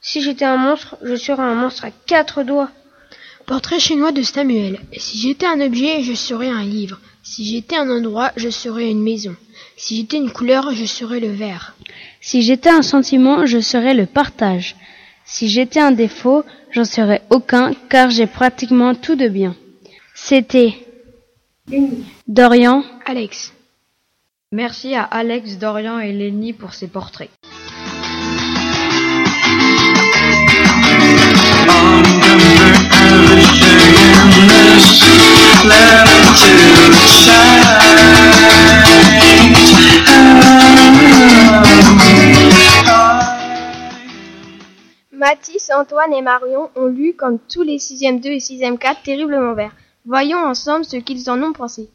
Si 0.00 0.22
j'étais 0.22 0.44
un 0.44 0.56
monstre, 0.56 0.96
je 1.02 1.14
serais 1.14 1.44
un 1.44 1.54
monstre 1.54 1.84
à 1.84 1.92
quatre 1.92 2.42
doigts. 2.42 2.70
Portrait 3.46 3.78
chinois 3.78 4.10
de 4.10 4.22
Samuel. 4.22 4.80
Si 4.96 5.18
j'étais 5.18 5.46
un 5.46 5.60
objet, 5.60 6.02
je 6.02 6.14
serais 6.14 6.48
un 6.48 6.64
livre. 6.64 6.98
Si 7.22 7.44
j'étais 7.44 7.76
un 7.76 7.88
endroit, 7.88 8.32
je 8.36 8.48
serais 8.48 8.90
une 8.90 9.04
maison. 9.04 9.36
Si 9.76 9.98
j'étais 9.98 10.16
une 10.16 10.32
couleur, 10.32 10.72
je 10.72 10.84
serais 10.84 11.20
le 11.20 11.30
vert. 11.30 11.76
Si 12.20 12.42
j'étais 12.42 12.70
un 12.70 12.82
sentiment, 12.82 13.46
je 13.46 13.60
serais 13.60 13.94
le 13.94 14.06
partage. 14.06 14.74
Si 15.30 15.46
j'étais 15.50 15.78
un 15.78 15.92
défaut, 15.92 16.42
j'en 16.70 16.86
serais 16.86 17.22
aucun, 17.28 17.72
car 17.90 18.08
j'ai 18.08 18.26
pratiquement 18.26 18.94
tout 18.94 19.14
de 19.14 19.28
bien. 19.28 19.54
C'était 20.14 20.72
Dorian, 22.26 22.82
Alex. 23.04 23.52
Merci 24.52 24.94
à 24.94 25.02
Alex, 25.02 25.58
Dorian 25.58 25.98
et 25.98 26.12
Lenny 26.12 26.54
pour 26.54 26.72
ces 26.72 26.88
portraits. 26.88 27.28
Mathis, 45.18 45.68
Antoine 45.76 46.14
et 46.14 46.22
Marion 46.22 46.70
ont 46.76 46.86
lu, 46.86 47.12
comme 47.12 47.40
tous 47.52 47.64
les 47.64 47.78
6e 47.78 48.20
2 48.20 48.28
et 48.28 48.38
6e 48.38 48.78
4, 48.78 49.02
Terriblement 49.02 49.52
Vert. 49.52 49.72
Voyons 50.06 50.38
ensemble 50.38 50.84
ce 50.84 50.96
qu'ils 50.96 51.28
en 51.28 51.42
ont 51.42 51.52
pensé. 51.52 51.88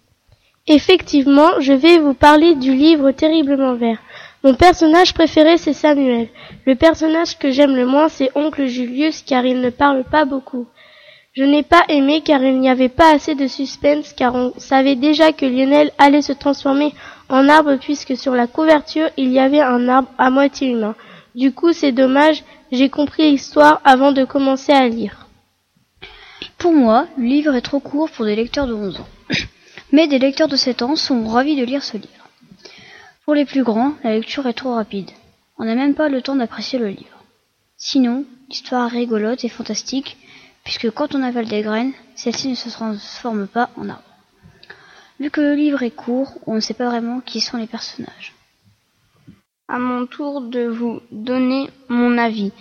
Effectivement, 0.68 1.62
je 1.62 1.72
vais 1.72 2.00
vous 2.00 2.14
parler 2.14 2.56
du 2.56 2.74
livre 2.74 3.12
Terriblement 3.12 3.76
Vert. 3.76 4.00
Mon 4.44 4.56
personnage 4.56 5.14
préféré, 5.14 5.58
c'est 5.58 5.72
Samuel. 5.72 6.28
Le 6.66 6.76
personnage 6.76 7.40
que 7.40 7.50
j'aime 7.50 7.78
le 7.78 7.86
moins, 7.86 8.10
c'est 8.10 8.30
Oncle 8.36 8.66
Julius, 8.66 9.22
car 9.22 9.46
il 9.46 9.62
ne 9.62 9.70
parle 9.70 10.04
pas 10.04 10.26
beaucoup. 10.26 10.68
Je 11.32 11.46
n'ai 11.46 11.64
pas 11.64 11.86
aimé 11.88 12.22
car 12.26 12.44
il 12.44 12.60
n'y 12.60 12.70
avait 12.70 12.90
pas 12.90 13.14
assez 13.14 13.36
de 13.36 13.48
suspense, 13.48 14.12
car 14.12 14.36
on 14.36 14.52
savait 14.58 14.98
déjà 14.98 15.32
que 15.32 15.46
Lionel 15.46 15.92
allait 15.98 16.22
se 16.22 16.34
transformer 16.34 16.94
en 17.30 17.48
arbre, 17.48 17.78
puisque 17.78 18.18
sur 18.18 18.34
la 18.34 18.48
couverture, 18.48 19.08
il 19.16 19.32
y 19.32 19.40
avait 19.40 19.62
un 19.62 19.88
arbre 19.88 20.10
à 20.18 20.30
moitié 20.30 20.72
humain. 20.72 20.94
Du 21.36 21.52
coup, 21.52 21.74
c'est 21.74 21.94
dommage, 21.94 22.44
j'ai 22.74 22.90
compris 22.90 23.30
l'histoire 23.30 23.82
avant 23.86 24.12
de 24.12 24.26
commencer 24.26 24.72
à 24.72 24.88
lire. 24.90 25.28
Pour 26.58 26.74
moi, 26.74 27.08
le 27.18 27.26
livre 27.26 27.54
est 27.54 27.62
trop 27.62 27.80
court 27.80 28.10
pour 28.10 28.26
des 28.26 28.36
lecteurs 28.36 28.66
de 28.66 28.74
11 28.74 29.00
ans. 29.00 29.08
Mais 29.92 30.08
des 30.08 30.18
lecteurs 30.18 30.48
de 30.48 30.56
7 30.56 30.82
ans 30.82 30.96
sont 30.96 31.28
ravis 31.28 31.56
de 31.56 31.64
lire 31.64 31.84
ce 31.84 31.98
livre. 31.98 32.30
Pour 33.26 33.36
les 33.36 33.46
plus 33.46 33.64
grands, 33.64 33.94
la 34.04 34.16
lecture 34.16 34.48
est 34.48 34.54
trop 34.54 34.74
rapide. 34.74 35.12
On 35.60 35.66
n'a 35.66 35.76
même 35.76 35.94
pas 35.94 36.10
le 36.10 36.24
temps 36.24 36.36
d'apprécier 36.36 36.80
le 36.80 36.88
livre. 36.88 37.24
Sinon, 37.78 38.26
l'histoire 38.50 38.92
est 38.96 38.98
rigolote 38.98 39.46
et 39.46 39.50
fantastique, 39.50 40.18
puisque 40.64 40.90
quand 40.90 41.14
on 41.14 41.22
avale 41.22 41.48
des 41.48 41.62
graines, 41.62 41.94
celles-ci 42.16 42.48
ne 42.48 42.56
se 42.56 42.70
transforment 42.70 43.48
pas 43.48 43.70
en 43.78 43.88
arbre. 43.88 44.02
Vu 45.20 45.30
que 45.30 45.42
le 45.42 45.54
livre 45.54 45.84
est 45.84 45.92
court, 45.92 46.40
on 46.48 46.56
ne 46.56 46.60
sait 46.60 46.74
pas 46.74 46.90
vraiment 46.90 47.20
qui 47.20 47.40
sont 47.40 47.58
les 47.58 47.68
personnages. 47.68 48.34
À 49.70 49.80
mon 49.80 50.06
tour 50.06 50.42
de 50.42 50.68
vous 50.68 51.00
donner 51.10 51.70
mon 51.88 52.18
avis. 52.18 52.52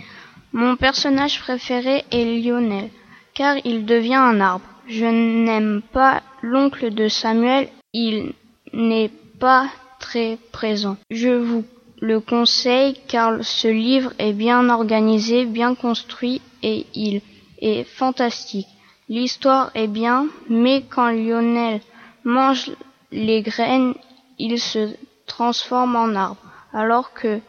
Mon 0.53 0.77
personnage 0.77 1.41
préféré 1.41 2.05
est 2.13 2.25
Lionel, 2.25 2.91
car 3.35 3.57
il 3.65 3.85
devient 3.85 4.15
un 4.15 4.41
arbre. 4.41 4.65
Je 4.87 5.07
n'aime 5.07 5.83
pas 5.93 6.23
l'oncle 6.43 6.95
de 6.95 7.09
Samuel, 7.09 7.69
il 7.93 8.35
n'est 8.73 9.11
pas 9.41 9.69
très 9.99 10.39
présent. 10.53 10.97
Je 11.11 11.31
vous 11.31 11.65
le 12.01 12.21
conseille 12.21 12.97
car 13.09 13.45
ce 13.45 13.67
livre 13.67 14.13
est 14.21 14.33
bien 14.33 14.69
organisé, 14.69 15.45
bien 15.45 15.75
construit 15.75 16.41
et 16.63 16.87
il 16.95 17.21
est 17.61 17.83
fantastique. 17.83 18.69
L'histoire 19.09 19.73
est 19.75 19.89
bien, 19.89 20.29
mais 20.49 20.85
quand 20.89 21.11
Lionel 21.11 21.81
mange 22.23 22.71
les 23.11 23.43
graines, 23.43 23.95
il 24.39 24.61
se 24.61 24.95
transforme 25.27 25.97
en 25.97 26.15
arbre. 26.15 26.52
Alors 26.73 27.13
que 27.13 27.41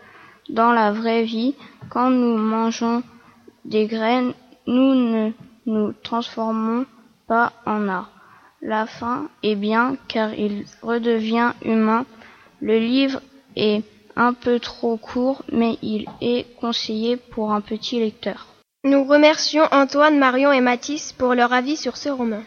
dans 0.49 0.71
la 0.71 0.91
vraie 0.91 1.23
vie, 1.23 1.55
quand 1.89 2.09
nous 2.09 2.37
mangeons 2.37 3.03
des 3.65 3.85
graines, 3.85 4.33
nous 4.67 4.93
ne 4.95 5.31
nous 5.65 5.93
transformons 6.03 6.85
pas 7.27 7.53
en 7.65 7.87
arbre. 7.87 8.09
La 8.61 8.85
fin 8.85 9.27
est 9.43 9.55
bien 9.55 9.97
car 10.07 10.33
il 10.33 10.65
redevient 10.81 11.51
humain. 11.63 12.05
Le 12.61 12.77
livre 12.79 13.21
est 13.55 13.83
un 14.15 14.33
peu 14.33 14.59
trop 14.59 14.97
court, 14.97 15.43
mais 15.51 15.77
il 15.81 16.05
est 16.21 16.45
conseillé 16.59 17.17
pour 17.17 17.51
un 17.51 17.61
petit 17.61 17.99
lecteur. 17.99 18.47
Nous 18.85 19.03
remercions 19.03 19.63
Antoine, 19.71 20.17
Marion 20.17 20.51
et 20.51 20.61
Mathis 20.61 21.13
pour 21.13 21.33
leur 21.33 21.53
avis 21.53 21.77
sur 21.77 21.97
ce 21.97 22.09
roman. 22.09 22.43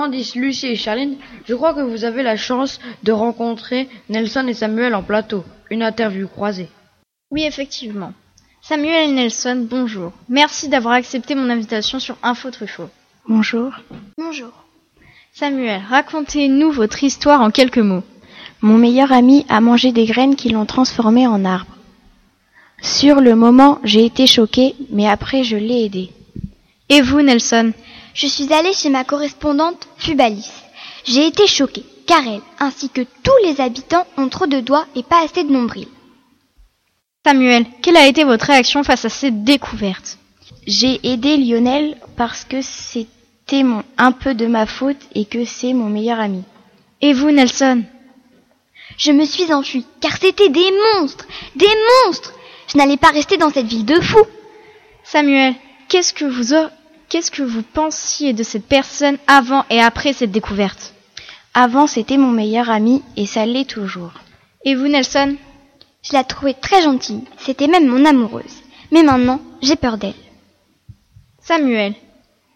Candice, 0.00 0.34
Lucie 0.34 0.68
et 0.68 0.76
Charline, 0.76 1.16
je 1.46 1.54
crois 1.54 1.74
que 1.74 1.82
vous 1.82 2.04
avez 2.04 2.22
la 2.22 2.38
chance 2.38 2.80
de 3.02 3.12
rencontrer 3.12 3.86
Nelson 4.08 4.46
et 4.48 4.54
Samuel 4.54 4.94
en 4.94 5.02
plateau. 5.02 5.44
Une 5.68 5.82
interview 5.82 6.26
croisée. 6.26 6.70
Oui, 7.30 7.42
effectivement. 7.42 8.14
Samuel 8.62 9.10
et 9.10 9.12
Nelson, 9.12 9.66
bonjour. 9.68 10.12
Merci 10.30 10.70
d'avoir 10.70 10.94
accepté 10.94 11.34
mon 11.34 11.50
invitation 11.50 11.98
sur 11.98 12.16
Info 12.22 12.50
Truffaut. 12.50 12.88
Bonjour. 13.28 13.74
Bonjour. 14.16 14.64
Samuel, 15.34 15.82
racontez-nous 15.90 16.72
votre 16.72 17.04
histoire 17.04 17.42
en 17.42 17.50
quelques 17.50 17.76
mots. 17.76 18.04
Mon 18.62 18.78
meilleur 18.78 19.12
ami 19.12 19.44
a 19.50 19.60
mangé 19.60 19.92
des 19.92 20.06
graines 20.06 20.34
qui 20.34 20.48
l'ont 20.48 20.64
transformé 20.64 21.26
en 21.26 21.44
arbre. 21.44 21.76
Sur 22.80 23.20
le 23.20 23.36
moment, 23.36 23.80
j'ai 23.84 24.06
été 24.06 24.26
choquée, 24.26 24.76
mais 24.88 25.06
après 25.06 25.44
je 25.44 25.58
l'ai 25.58 25.84
aidé. 25.84 26.08
Et 26.88 27.02
vous, 27.02 27.20
Nelson 27.20 27.74
Je 28.14 28.26
suis 28.26 28.52
allée 28.52 28.72
chez 28.72 28.90
ma 28.90 29.04
correspondante 29.04 29.88
Fubalis. 29.96 30.50
J'ai 31.04 31.26
été 31.26 31.46
choquée, 31.46 31.84
car 32.06 32.26
elle, 32.26 32.42
ainsi 32.58 32.88
que 32.90 33.02
tous 33.02 33.44
les 33.44 33.60
habitants, 33.60 34.06
ont 34.16 34.28
trop 34.28 34.46
de 34.46 34.60
doigts 34.60 34.86
et 34.94 35.02
pas 35.02 35.24
assez 35.24 35.44
de 35.44 35.52
nombril. 35.52 35.88
Samuel, 37.24 37.66
quelle 37.82 37.96
a 37.96 38.06
été 38.06 38.24
votre 38.24 38.46
réaction 38.46 38.82
face 38.82 39.04
à 39.04 39.08
cette 39.08 39.44
découverte? 39.44 40.18
J'ai 40.66 41.00
aidé 41.06 41.36
Lionel 41.36 41.96
parce 42.16 42.44
que 42.44 42.62
c'était 42.62 43.62
mon, 43.62 43.82
un 43.98 44.12
peu 44.12 44.34
de 44.34 44.46
ma 44.46 44.66
faute 44.66 45.00
et 45.14 45.24
que 45.24 45.44
c'est 45.44 45.72
mon 45.72 45.88
meilleur 45.88 46.20
ami. 46.20 46.42
Et 47.00 47.12
vous, 47.12 47.30
Nelson? 47.30 47.84
Je 48.96 49.12
me 49.12 49.24
suis 49.24 49.52
enfuie, 49.52 49.86
car 50.00 50.16
c'était 50.18 50.48
des 50.48 50.70
monstres 50.94 51.26
Des 51.56 51.66
monstres 52.04 52.34
Je 52.70 52.76
n'allais 52.76 52.96
pas 52.96 53.10
rester 53.10 53.36
dans 53.36 53.50
cette 53.50 53.66
ville 53.66 53.86
de 53.86 54.00
fous 54.00 54.26
Samuel, 55.04 55.54
qu'est-ce 55.88 56.12
que 56.12 56.24
vous 56.24 56.52
qu'est-ce 57.10 57.30
que 57.30 57.42
vous 57.42 57.62
pensiez 57.62 58.32
de 58.32 58.42
cette 58.42 58.66
personne 58.66 59.18
avant 59.26 59.64
et 59.68 59.80
après 59.80 60.14
cette 60.14 60.30
découverte? 60.30 60.94
Avant, 61.52 61.86
c'était 61.86 62.16
mon 62.16 62.30
meilleur 62.30 62.70
ami 62.70 63.02
et 63.16 63.26
ça 63.26 63.44
l'est 63.44 63.68
toujours. 63.68 64.12
Et 64.64 64.74
vous, 64.74 64.86
Nelson? 64.86 65.36
Je 66.02 66.14
la 66.14 66.24
trouvais 66.24 66.54
très 66.54 66.80
gentille, 66.82 67.24
c'était 67.36 67.66
même 67.66 67.86
mon 67.86 68.06
amoureuse. 68.06 68.62
Mais 68.90 69.02
maintenant, 69.02 69.40
j'ai 69.60 69.76
peur 69.76 69.98
d'elle. 69.98 70.14
Samuel, 71.40 71.94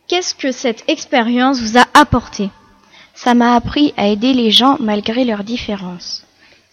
qu'est-ce 0.09 0.35
que 0.35 0.53
cette 0.53 0.85
expérience 0.89 1.61
vous 1.61 1.77
a 1.77 1.85
apporté? 1.93 2.49
Ça 3.15 3.35
m'a 3.35 3.55
appris 3.55 3.93
à 3.97 4.07
aider 4.09 4.33
les 4.33 4.51
gens 4.51 4.77
malgré 4.81 5.25
leurs 5.25 5.45
différences. 5.45 6.25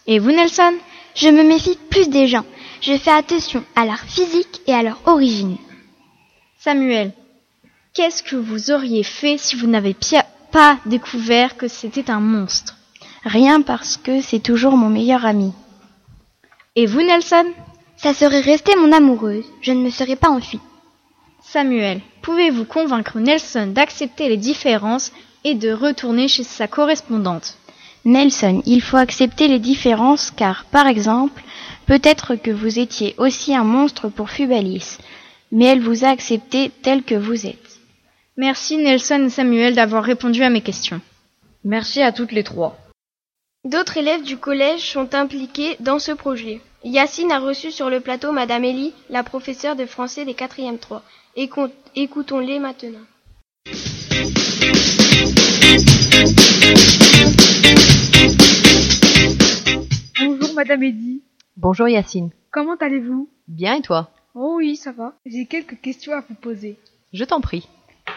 Et 0.08 0.20
vous, 0.20 0.32
Nelson? 0.32 0.74
Je 1.14 1.28
me 1.28 1.44
méfie 1.44 1.78
plus 1.90 2.10
des 2.10 2.28
gens. 2.28 2.46
Je 2.80 2.98
fais 2.98 3.12
attention 3.12 3.64
à 3.76 3.86
leur 3.86 4.00
physique 4.00 4.62
et 4.66 4.74
à 4.74 4.82
leur 4.82 5.02
origine. 5.06 5.58
Samuel, 6.58 7.12
qu'est-ce 7.94 8.24
que 8.24 8.36
vous 8.36 8.72
auriez 8.72 9.04
fait 9.04 9.38
si 9.38 9.56
vous 9.56 9.68
n'avez 9.68 9.96
pas 10.52 10.78
découvert 10.86 11.58
que 11.58 11.68
c'était 11.68 12.10
un 12.10 12.20
monstre? 12.20 12.78
Rien 13.24 13.62
parce 13.62 13.98
que 13.98 14.22
c'est 14.22 14.40
toujours 14.40 14.78
mon 14.78 14.90
meilleur 14.90 15.26
ami. 15.26 15.54
Et 16.76 16.86
vous, 16.86 17.02
Nelson? 17.02 17.46
Ça 17.98 18.14
serait 18.14 18.40
resté 18.42 18.76
mon 18.76 18.92
amoureuse. 18.92 19.46
Je 19.62 19.74
ne 19.74 19.82
me 19.82 19.90
serais 19.92 20.16
pas 20.16 20.30
enfuie. 20.30 20.60
Samuel, 21.44 22.02
pouvez-vous 22.22 22.66
convaincre 22.66 23.20
Nelson 23.20 23.68
d'accepter 23.68 24.30
les 24.30 24.38
différences 24.38 25.12
et 25.44 25.54
de 25.54 25.72
retourner 25.72 26.28
chez 26.28 26.44
sa 26.44 26.68
correspondante? 26.68 27.58
Nelson, 28.06 28.64
il 28.66 28.82
faut 28.82 28.98
accepter 28.98 29.48
les 29.48 29.60
différences 29.60 30.32
car, 30.32 30.66
par 30.72 30.88
exemple, 30.88 31.44
peut-être 31.86 32.36
que 32.36 32.50
vous 32.50 32.80
étiez 32.80 33.14
aussi 33.18 33.54
un 33.54 33.64
monstre 33.64 34.08
pour 34.10 34.32
Fubalis, 34.32 34.98
mais 35.52 35.66
elle 35.66 35.82
vous 35.82 36.06
a 36.06 36.08
accepté 36.08 36.72
tel 36.82 37.04
que 37.04 37.16
vous 37.16 37.46
êtes. 37.46 37.61
Merci 38.42 38.78
Nelson 38.78 39.26
et 39.28 39.30
Samuel 39.30 39.76
d'avoir 39.76 40.04
répondu 40.04 40.42
à 40.42 40.50
mes 40.50 40.62
questions. 40.62 41.00
Merci 41.64 42.02
à 42.02 42.12
toutes 42.12 42.32
les 42.32 42.44
trois. 42.44 42.76
D'autres 43.66 43.98
élèves 43.98 44.24
du 44.24 44.36
collège 44.38 44.82
sont 44.82 45.14
impliqués 45.14 45.76
dans 45.80 46.00
ce 46.00 46.12
projet. 46.12 46.60
Yacine 46.84 47.32
a 47.32 47.38
reçu 47.38 47.70
sur 47.70 47.92
le 47.92 48.00
plateau 48.00 48.32
Madame 48.32 48.64
Elie, 48.64 48.96
la 49.12 49.22
professeure 49.22 49.76
de 49.76 49.86
français 49.86 50.26
des 50.26 50.34
4e 50.34 50.80
3. 50.80 51.04
Écoutons-les 51.96 52.58
maintenant. 52.58 53.06
Bonjour 60.20 60.56
Madame 60.56 60.82
Elie. 60.82 61.22
Bonjour 61.58 61.88
Yacine. 61.88 62.32
Comment 62.50 62.76
allez-vous? 62.80 63.30
Bien 63.48 63.76
et 63.76 63.82
toi? 63.84 64.10
Oh 64.34 64.56
oui, 64.58 64.78
ça 64.78 64.92
va. 64.92 65.14
J'ai 65.28 65.46
quelques 65.46 65.80
questions 65.80 66.14
à 66.14 66.22
vous 66.28 66.34
poser. 66.34 66.80
Je 67.14 67.24
t'en 67.24 67.40
prie. 67.40 67.68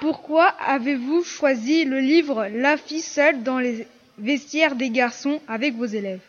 Pourquoi 0.00 0.46
avez-vous 0.66 1.22
choisi 1.22 1.84
le 1.84 2.00
livre 2.00 2.46
La 2.52 2.76
fille 2.76 3.00
seule 3.00 3.42
dans 3.42 3.58
les 3.58 3.86
vestiaires 4.18 4.76
des 4.76 4.90
garçons 4.90 5.40
avec 5.48 5.74
vos 5.74 5.86
élèves? 5.86 6.20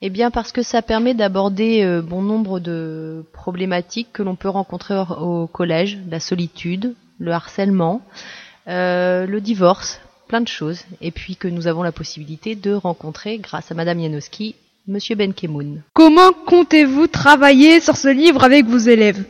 Eh 0.00 0.10
bien 0.10 0.30
parce 0.30 0.52
que 0.52 0.62
ça 0.62 0.82
permet 0.82 1.14
d'aborder 1.14 1.82
euh, 1.82 2.02
bon 2.02 2.20
nombre 2.20 2.60
de 2.60 3.24
problématiques 3.32 4.12
que 4.12 4.22
l'on 4.22 4.36
peut 4.36 4.48
rencontrer 4.48 4.94
au, 4.94 5.42
au, 5.42 5.46
collège, 5.46 5.98
la 6.10 6.20
solitude, 6.20 6.94
le 7.18 7.32
harcèlement, 7.32 8.02
euh, 8.68 9.26
le 9.26 9.40
divorce, 9.40 10.00
plein 10.28 10.40
de 10.40 10.48
choses, 10.48 10.84
et 11.00 11.10
puis 11.10 11.36
que 11.36 11.48
nous 11.48 11.66
avons 11.66 11.82
la 11.82 11.92
possibilité 11.92 12.54
de 12.54 12.74
rencontrer, 12.74 13.38
grâce 13.38 13.70
à 13.70 13.74
Madame 13.74 14.00
Janowski, 14.00 14.56
Monsieur 14.86 15.16
Benkemoun. 15.16 15.82
Comment 15.94 16.32
comptez-vous 16.32 17.06
travailler 17.06 17.80
sur 17.80 17.96
ce 17.96 18.08
livre 18.08 18.44
avec 18.44 18.66
vos 18.66 18.76
élèves? 18.76 19.24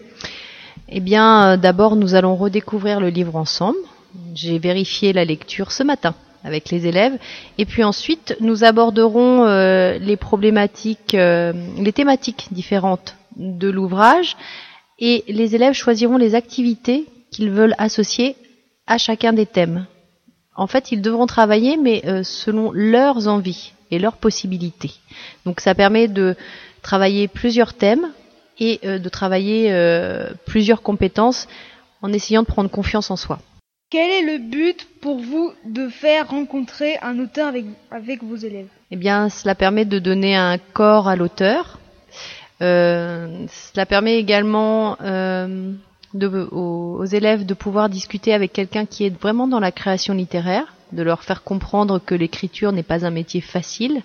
Eh 0.88 1.00
bien, 1.00 1.56
d'abord, 1.56 1.96
nous 1.96 2.14
allons 2.14 2.36
redécouvrir 2.36 3.00
le 3.00 3.08
livre 3.08 3.36
ensemble. 3.36 3.78
J'ai 4.34 4.58
vérifié 4.58 5.12
la 5.12 5.24
lecture 5.24 5.72
ce 5.72 5.82
matin 5.82 6.14
avec 6.44 6.70
les 6.70 6.86
élèves. 6.86 7.18
Et 7.58 7.64
puis 7.64 7.82
ensuite, 7.82 8.36
nous 8.40 8.64
aborderons 8.64 9.46
euh, 9.46 9.98
les 9.98 10.16
problématiques, 10.16 11.14
euh, 11.14 11.52
les 11.78 11.92
thématiques 11.92 12.48
différentes 12.52 13.16
de 13.36 13.68
l'ouvrage. 13.70 14.36
Et 14.98 15.24
les 15.26 15.54
élèves 15.54 15.72
choisiront 15.72 16.18
les 16.18 16.34
activités 16.34 17.06
qu'ils 17.30 17.50
veulent 17.50 17.74
associer 17.78 18.36
à 18.86 18.98
chacun 18.98 19.32
des 19.32 19.46
thèmes. 19.46 19.86
En 20.54 20.66
fait, 20.66 20.92
ils 20.92 21.02
devront 21.02 21.26
travailler, 21.26 21.76
mais 21.76 22.02
euh, 22.06 22.22
selon 22.22 22.70
leurs 22.72 23.26
envies 23.26 23.72
et 23.90 23.98
leurs 23.98 24.16
possibilités. 24.16 24.92
Donc 25.46 25.60
ça 25.60 25.74
permet 25.74 26.08
de 26.08 26.36
travailler 26.82 27.26
plusieurs 27.26 27.74
thèmes 27.74 28.06
et 28.58 28.80
de 28.82 29.08
travailler 29.08 29.74
plusieurs 30.46 30.82
compétences 30.82 31.48
en 32.02 32.12
essayant 32.12 32.42
de 32.42 32.46
prendre 32.46 32.70
confiance 32.70 33.10
en 33.10 33.16
soi. 33.16 33.38
Quel 33.90 34.10
est 34.10 34.22
le 34.22 34.38
but 34.38 34.88
pour 35.00 35.20
vous 35.20 35.52
de 35.64 35.88
faire 35.88 36.28
rencontrer 36.28 36.98
un 37.00 37.18
auteur 37.20 37.48
avec, 37.48 37.64
avec 37.90 38.24
vos 38.24 38.36
élèves? 38.36 38.66
Eh 38.90 38.96
bien, 38.96 39.28
cela 39.28 39.54
permet 39.54 39.84
de 39.84 39.98
donner 39.98 40.34
un 40.34 40.58
corps 40.58 41.06
à 41.06 41.16
l'auteur. 41.16 41.78
Euh, 42.60 43.46
cela 43.48 43.86
permet 43.86 44.18
également 44.18 44.96
euh, 45.00 45.72
de, 46.12 46.26
aux, 46.50 46.96
aux, 46.98 47.04
élèves 47.04 47.46
de 47.46 47.54
pouvoir 47.54 47.88
discuter 47.88 48.34
avec 48.34 48.52
quelqu'un 48.52 48.84
qui 48.84 49.04
est 49.04 49.16
vraiment 49.16 49.46
dans 49.46 49.60
la 49.60 49.72
création 49.72 50.14
littéraire, 50.14 50.74
de 50.92 51.02
leur 51.02 51.22
faire 51.22 51.42
comprendre 51.42 52.00
que 52.04 52.14
l'écriture 52.14 52.72
n'est 52.72 52.82
pas 52.82 53.06
un 53.06 53.10
métier 53.10 53.40
facile 53.40 54.02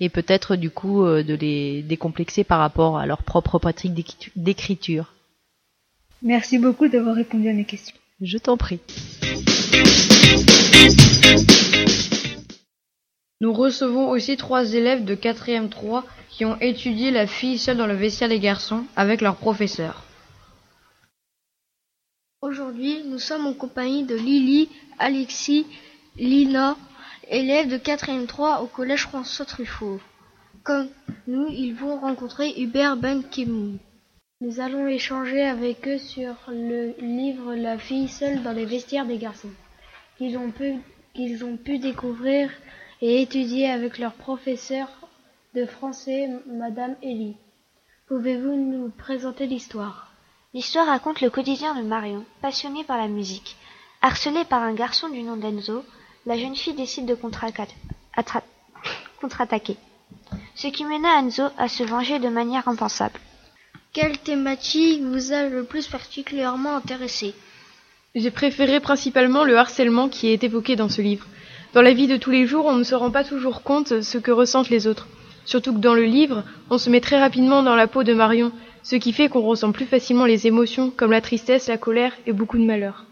et 0.00 0.08
peut-être 0.08 0.56
du 0.56 0.70
coup 0.70 1.04
euh, 1.04 1.22
de 1.22 1.34
les 1.34 1.82
décomplexer 1.82 2.44
par 2.44 2.58
rapport 2.58 2.98
à 2.98 3.06
leur 3.06 3.22
propre 3.22 3.58
pratique 3.58 3.94
d'écriture. 4.36 5.14
Merci 6.22 6.58
beaucoup 6.58 6.88
d'avoir 6.88 7.14
répondu 7.14 7.48
à 7.48 7.52
mes 7.52 7.64
questions. 7.64 7.96
Je 8.20 8.38
t'en 8.38 8.56
prie. 8.56 8.80
Nous 13.42 13.52
recevons 13.52 14.08
aussi 14.08 14.38
trois 14.38 14.72
élèves 14.72 15.04
de 15.04 15.14
4e 15.14 15.68
3 15.68 16.04
qui 16.30 16.44
ont 16.46 16.58
étudié 16.60 17.10
La 17.10 17.26
fille 17.26 17.58
seule 17.58 17.76
dans 17.76 17.86
le 17.86 17.94
vestiaire 17.94 18.30
des 18.30 18.40
garçons 18.40 18.84
avec 18.96 19.20
leur 19.20 19.36
professeur. 19.36 20.02
Aujourd'hui, 22.40 23.02
nous 23.06 23.18
sommes 23.18 23.46
en 23.46 23.52
compagnie 23.52 24.04
de 24.04 24.14
Lily, 24.14 24.68
Alexis, 24.98 25.66
Lina, 26.16 26.76
élèves 27.28 27.68
de 27.68 27.76
4e 27.76 28.26
3 28.26 28.60
au 28.62 28.66
collège 28.66 29.02
François 29.02 29.44
Truffaut. 29.44 30.00
Comme 30.62 30.88
nous, 31.26 31.46
ils 31.48 31.74
vont 31.74 31.98
rencontrer 31.98 32.54
Hubert 32.60 32.96
Ben 32.96 33.22
Kimoun. 33.22 33.78
Nous 34.40 34.60
allons 34.60 34.86
échanger 34.86 35.42
avec 35.42 35.88
eux 35.88 35.98
sur 35.98 36.34
le 36.48 36.94
livre 37.00 37.54
La 37.54 37.78
fille 37.78 38.08
seule 38.08 38.42
dans 38.42 38.52
les 38.52 38.66
vestiaires 38.66 39.06
des 39.06 39.18
garçons, 39.18 39.50
qu'ils 40.18 40.36
ont 40.36 40.50
pu, 40.50 40.74
qu'ils 41.14 41.44
ont 41.44 41.56
pu 41.56 41.78
découvrir 41.78 42.50
et 43.00 43.22
étudier 43.22 43.70
avec 43.70 43.98
leur 43.98 44.12
professeur 44.12 44.88
de 45.54 45.64
français, 45.64 46.28
Madame 46.46 46.96
Ellie. 47.02 47.36
Pouvez-vous 48.08 48.54
nous 48.54 48.90
présenter 48.90 49.46
l'histoire? 49.46 50.12
L'histoire 50.54 50.86
raconte 50.86 51.20
le 51.20 51.30
quotidien 51.30 51.74
de 51.74 51.86
Marion, 51.86 52.24
passionnée 52.40 52.84
par 52.84 52.98
la 52.98 53.08
musique. 53.08 53.56
Harcelée 54.02 54.44
par 54.44 54.62
un 54.62 54.74
garçon 54.74 55.08
du 55.08 55.22
nom 55.22 55.36
d'Enzo, 55.36 55.82
la 56.26 56.36
jeune 56.36 56.56
fille 56.56 56.74
décide 56.74 57.06
de 57.06 57.14
contre-attaquer, 57.14 57.76
ce 60.56 60.66
qui 60.66 60.84
mena 60.84 61.20
Enzo 61.20 61.44
à 61.56 61.68
se 61.68 61.84
venger 61.84 62.18
de 62.18 62.28
manière 62.28 62.66
impensable. 62.66 63.20
Quelle 63.92 64.18
thématique 64.18 65.02
vous 65.02 65.32
a 65.32 65.44
le 65.48 65.62
plus 65.64 65.86
particulièrement 65.86 66.76
intéressé? 66.76 67.32
J'ai 68.16 68.32
préféré 68.32 68.80
principalement 68.80 69.44
le 69.44 69.56
harcèlement 69.56 70.08
qui 70.08 70.28
est 70.28 70.42
évoqué 70.42 70.74
dans 70.74 70.88
ce 70.88 71.00
livre. 71.00 71.26
Dans 71.74 71.82
la 71.82 71.92
vie 71.94 72.08
de 72.08 72.16
tous 72.16 72.30
les 72.32 72.46
jours, 72.46 72.66
on 72.66 72.74
ne 72.74 72.82
se 72.82 72.94
rend 72.94 73.10
pas 73.12 73.24
toujours 73.24 73.62
compte 73.62 73.92
de 73.92 74.00
ce 74.00 74.18
que 74.18 74.32
ressentent 74.32 74.70
les 74.70 74.86
autres. 74.86 75.06
Surtout 75.44 75.72
que 75.72 75.78
dans 75.78 75.94
le 75.94 76.04
livre, 76.04 76.42
on 76.70 76.78
se 76.78 76.90
met 76.90 77.00
très 77.00 77.20
rapidement 77.20 77.62
dans 77.62 77.76
la 77.76 77.86
peau 77.86 78.02
de 78.02 78.14
Marion, 78.14 78.50
ce 78.82 78.96
qui 78.96 79.12
fait 79.12 79.28
qu'on 79.28 79.42
ressent 79.42 79.70
plus 79.70 79.86
facilement 79.86 80.24
les 80.24 80.46
émotions 80.48 80.90
comme 80.90 81.12
la 81.12 81.20
tristesse, 81.20 81.68
la 81.68 81.78
colère 81.78 82.14
et 82.26 82.32
beaucoup 82.32 82.58
de 82.58 82.64
malheur. 82.64 83.04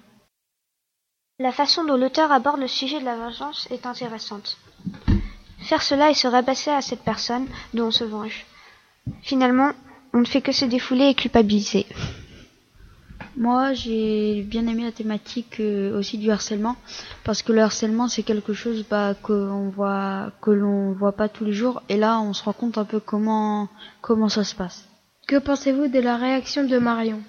La 1.40 1.50
façon 1.50 1.82
dont 1.82 1.96
l'auteur 1.96 2.30
aborde 2.30 2.60
le 2.60 2.68
sujet 2.68 3.00
de 3.00 3.04
la 3.04 3.16
vengeance 3.16 3.66
est 3.72 3.86
intéressante. 3.86 4.56
Faire 5.62 5.82
cela 5.82 6.08
et 6.08 6.14
se 6.14 6.28
rabasser 6.28 6.70
à 6.70 6.80
cette 6.80 7.02
personne 7.02 7.48
dont 7.72 7.86
on 7.86 7.90
se 7.90 8.04
venge. 8.04 8.46
Finalement, 9.20 9.72
on 10.12 10.20
ne 10.20 10.26
fait 10.26 10.42
que 10.42 10.52
se 10.52 10.64
défouler 10.64 11.06
et 11.06 11.14
culpabiliser. 11.14 11.86
Moi, 13.36 13.72
j'ai 13.72 14.42
bien 14.42 14.64
aimé 14.68 14.84
la 14.84 14.92
thématique 14.92 15.58
euh, 15.58 15.98
aussi 15.98 16.18
du 16.18 16.30
harcèlement 16.30 16.76
parce 17.24 17.42
que 17.42 17.50
le 17.50 17.62
harcèlement 17.62 18.06
c'est 18.06 18.22
quelque 18.22 18.52
chose 18.52 18.84
bah, 18.88 19.14
que 19.20 19.32
l'on 19.32 19.70
voit 19.70 20.30
que 20.40 20.52
l'on 20.52 20.92
voit 20.92 21.16
pas 21.16 21.28
tous 21.28 21.44
les 21.44 21.52
jours 21.52 21.82
et 21.88 21.96
là 21.96 22.20
on 22.20 22.32
se 22.32 22.44
rend 22.44 22.52
compte 22.52 22.78
un 22.78 22.84
peu 22.84 23.00
comment 23.00 23.68
comment 24.02 24.28
ça 24.28 24.44
se 24.44 24.54
passe. 24.54 24.86
Que 25.26 25.38
pensez-vous 25.38 25.88
de 25.88 25.98
la 25.98 26.16
réaction 26.16 26.62
de 26.62 26.78
Marion? 26.78 27.20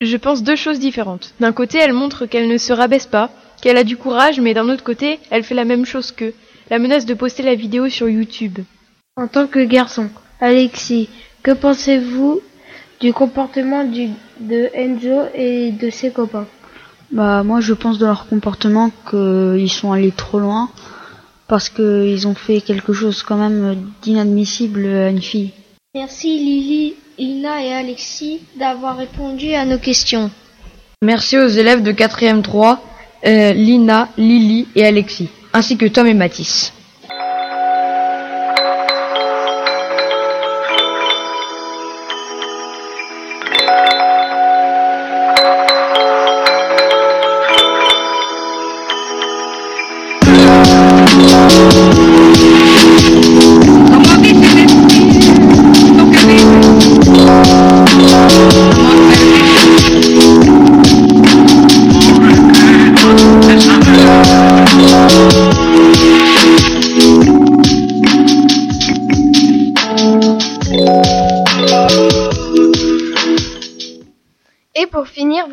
Je 0.00 0.16
pense 0.16 0.42
deux 0.42 0.56
choses 0.56 0.78
différentes. 0.78 1.34
D'un 1.40 1.52
côté, 1.52 1.76
elle 1.76 1.92
montre 1.92 2.24
qu'elle 2.24 2.48
ne 2.48 2.56
se 2.56 2.72
rabaisse 2.72 3.04
pas, 3.04 3.28
qu'elle 3.60 3.76
a 3.76 3.84
du 3.84 3.96
courage, 3.96 4.40
mais 4.40 4.54
d'un 4.54 4.68
autre 4.68 4.84
côté, 4.84 5.18
elle 5.30 5.44
fait 5.44 5.54
la 5.54 5.64
même 5.64 5.84
chose 5.84 6.12
qu'eux, 6.12 6.34
la 6.70 6.78
menace 6.78 7.06
de 7.06 7.14
poster 7.14 7.42
la 7.42 7.54
vidéo 7.54 7.88
sur 7.88 8.08
YouTube. 8.08 8.58
En 9.16 9.26
tant 9.26 9.46
que 9.46 9.64
garçon, 9.64 10.08
Alexis, 10.40 11.08
que 11.42 11.50
pensez-vous 11.50 12.40
du 13.00 13.12
comportement 13.12 13.84
du, 13.84 14.10
de 14.40 14.70
Enzo 14.74 15.28
et 15.34 15.72
de 15.72 15.90
ses 15.90 16.10
copains? 16.10 16.46
Bah 17.10 17.42
moi 17.42 17.60
je 17.60 17.72
pense 17.72 17.98
de 17.98 18.06
leur 18.06 18.28
comportement 18.28 18.90
qu'ils 19.10 19.70
sont 19.70 19.90
allés 19.92 20.12
trop 20.12 20.38
loin 20.38 20.70
parce 21.48 21.68
qu'ils 21.68 22.28
ont 22.28 22.36
fait 22.36 22.60
quelque 22.60 22.92
chose 22.92 23.24
quand 23.24 23.36
même 23.36 23.90
d'inadmissible 24.02 24.86
à 24.86 25.10
une 25.10 25.20
fille. 25.20 25.50
Merci 25.94 26.38
Lily, 26.38 26.94
Ina 27.18 27.64
et 27.64 27.72
Alexis 27.72 28.42
d'avoir 28.56 28.96
répondu 28.96 29.54
à 29.54 29.64
nos 29.64 29.78
questions. 29.78 30.30
Merci 31.02 31.36
aux 31.36 31.48
élèves 31.48 31.82
de 31.82 31.90
4e 31.90 32.42
3, 32.42 32.80
euh, 33.26 33.52
Lina, 33.52 34.08
Lily 34.16 34.68
et 34.74 34.86
Alexis, 34.86 35.28
ainsi 35.52 35.76
que 35.76 35.86
Tom 35.86 36.06
et 36.06 36.14
Mathis. 36.14 36.72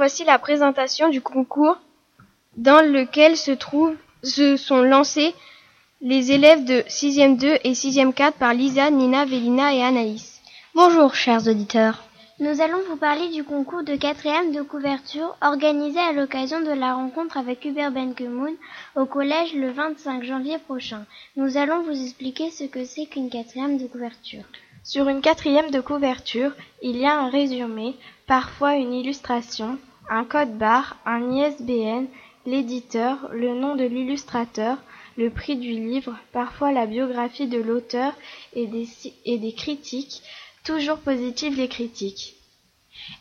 Voici 0.07 0.23
la 0.23 0.39
présentation 0.39 1.09
du 1.09 1.19
concours 1.19 1.77
dans 2.55 2.79
lequel 2.79 3.35
se, 3.35 3.51
trouvent, 3.51 3.97
se 4.23 4.55
sont 4.55 4.81
lancés 4.81 5.35
les 5.99 6.31
élèves 6.31 6.63
de 6.63 6.75
6e 6.87 7.35
2 7.37 7.57
et 7.65 7.73
6e 7.73 8.13
4 8.13 8.37
par 8.37 8.53
Lisa, 8.53 8.89
Nina, 8.89 9.25
Vélina 9.25 9.73
et 9.73 9.83
Anaïs. 9.83 10.39
Bonjour 10.73 11.13
chers 11.13 11.45
auditeurs. 11.49 12.05
Nous 12.39 12.61
allons 12.61 12.79
vous 12.87 12.95
parler 12.95 13.27
du 13.27 13.43
concours 13.43 13.83
de 13.83 13.97
quatrième 13.97 14.53
de 14.53 14.61
couverture 14.61 15.35
organisé 15.41 15.99
à 15.99 16.13
l'occasion 16.13 16.61
de 16.61 16.71
la 16.71 16.93
rencontre 16.93 17.35
avec 17.35 17.65
Hubert 17.65 17.91
Benkemoun 17.91 18.53
au 18.95 19.05
collège 19.07 19.55
le 19.55 19.71
25 19.71 20.23
janvier 20.23 20.57
prochain. 20.57 21.05
Nous 21.35 21.57
allons 21.57 21.83
vous 21.83 22.01
expliquer 22.01 22.49
ce 22.49 22.63
que 22.63 22.85
c'est 22.85 23.07
qu'une 23.07 23.29
quatrième 23.29 23.77
de 23.77 23.87
couverture. 23.87 24.45
Sur 24.85 25.09
une 25.09 25.19
quatrième 25.19 25.69
de 25.69 25.81
couverture, 25.81 26.53
il 26.81 26.95
y 26.95 27.05
a 27.05 27.13
un 27.19 27.29
résumé, 27.29 27.95
parfois 28.25 28.75
une 28.75 28.93
illustration, 28.93 29.77
un 30.09 30.23
code 30.23 30.57
barre, 30.57 30.97
un 31.05 31.31
ISBN, 31.31 32.05
l'éditeur, 32.45 33.29
le 33.31 33.53
nom 33.53 33.75
de 33.75 33.83
l'illustrateur, 33.83 34.77
le 35.17 35.29
prix 35.29 35.55
du 35.55 35.71
livre, 35.71 36.15
parfois 36.31 36.71
la 36.71 36.85
biographie 36.85 37.47
de 37.47 37.57
l'auteur 37.59 38.13
et 38.53 38.67
des, 38.67 38.87
et 39.25 39.37
des 39.37 39.53
critiques, 39.53 40.21
toujours 40.63 40.97
positives 40.97 41.55
des 41.55 41.67
critiques. 41.67 42.35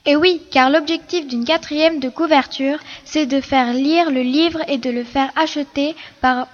Et 0.04 0.16
oui, 0.16 0.42
car 0.50 0.70
l'objectif 0.70 1.26
d'une 1.26 1.44
quatrième 1.44 2.00
de 2.00 2.08
couverture, 2.08 2.78
c'est 3.04 3.26
de 3.26 3.40
faire 3.40 3.72
lire 3.72 4.10
le 4.10 4.22
livre 4.22 4.60
et 4.68 4.78
de 4.78 4.90
le 4.90 5.04
faire 5.04 5.30
acheter 5.36 5.94
par, 6.20 6.48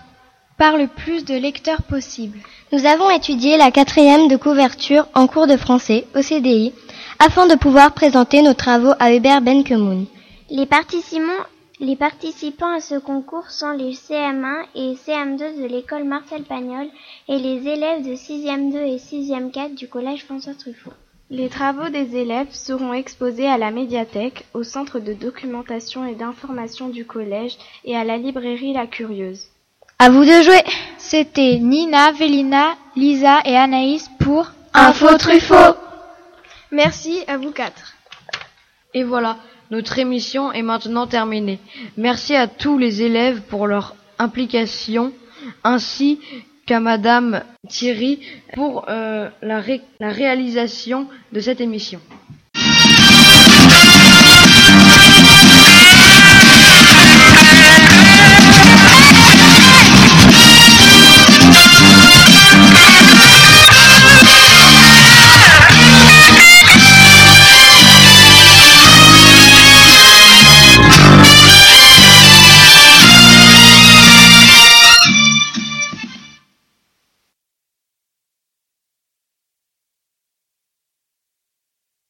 par 0.59 0.77
le 0.77 0.87
plus 0.87 1.25
de 1.25 1.35
lecteurs 1.35 1.83
possible. 1.83 2.39
Nous 2.73 2.87
avons 2.87 3.11
étudié 3.11 3.57
la 3.57 3.71
quatrième 3.71 4.29
de 4.29 4.37
couverture 4.37 5.07
en 5.15 5.27
cours 5.27 5.47
de 5.47 5.57
français 5.57 6.07
au 6.15 6.23
CDI 6.23 6.73
afin 7.19 7.47
de 7.47 7.55
pouvoir 7.55 7.93
présenter 7.93 8.43
nos 8.43 8.55
travaux 8.55 8.93
à 8.99 9.15
Hubert 9.15 9.43
Benkemoun. 9.43 10.07
Les 10.55 10.67
participants, 10.67 11.47
les 11.81 11.97
participants 11.97 12.75
à 12.75 12.81
ce 12.81 12.97
concours 12.97 13.51
sont 13.51 13.71
les 13.71 13.95
CM1 13.95 14.67
et 14.75 14.97
CM2 14.97 15.63
de 15.63 15.67
l'école 15.67 16.05
Marcel 16.05 16.43
Pagnol 16.43 16.89
et 17.27 17.39
les 17.39 17.67
élèves 17.67 18.05
de 18.05 18.13
6e 18.13 18.71
2 18.71 18.79
et 18.81 18.99
6e 18.99 19.51
4 19.51 19.75
du 19.75 19.89
collège 19.89 20.27
François 20.27 20.53
Truffaut. 20.53 20.93
Les 21.31 21.49
travaux 21.49 21.89
des 21.89 22.17
élèves 22.19 22.53
seront 22.53 22.93
exposés 22.93 23.49
à 23.49 23.57
la 23.57 23.71
médiathèque, 23.71 24.45
au 24.53 24.63
centre 24.63 25.01
de 25.01 25.15
documentation 25.15 26.05
et 26.05 26.15
d'information 26.15 26.91
du 26.91 27.07
collège 27.07 27.57
et 27.87 27.97
à 27.97 28.05
la 28.05 28.19
librairie 28.19 28.75
La 28.75 28.87
Curieuse. 28.87 29.47
À 29.99 30.11
vous 30.11 30.27
de 30.27 30.43
jouer 30.43 30.63
C'était 30.99 31.61
Nina, 31.61 32.13
Vélina, 32.13 32.75
Lisa 32.95 33.41
et 33.47 33.57
Anaïs 33.57 34.11
pour 34.21 34.53
Info 34.75 35.17
Truffaut 35.17 35.77
Merci 36.71 37.25
à 37.27 37.39
vous 37.39 37.53
quatre. 37.53 37.95
Et 38.93 39.03
voilà, 39.05 39.39
notre 39.73 39.99
émission 39.99 40.53
est 40.53 40.63
maintenant 40.63 41.07
terminée. 41.07 41.59
Merci 41.97 42.37
à 42.37 42.47
tous 42.47 42.77
les 42.79 43.03
élèves 43.03 43.41
pour 43.49 43.67
leur 43.67 43.97
implication, 44.19 45.13
ainsi 45.65 46.21
qu'à 46.67 46.79
Madame 46.79 47.43
Thierry 47.69 48.21
pour 48.55 48.85
euh, 48.89 49.29
la, 49.41 49.61
ré 49.61 49.81
la 49.99 50.11
réalisation 50.11 51.09
de 51.33 51.41
cette 51.41 51.61
émission. 51.63 52.01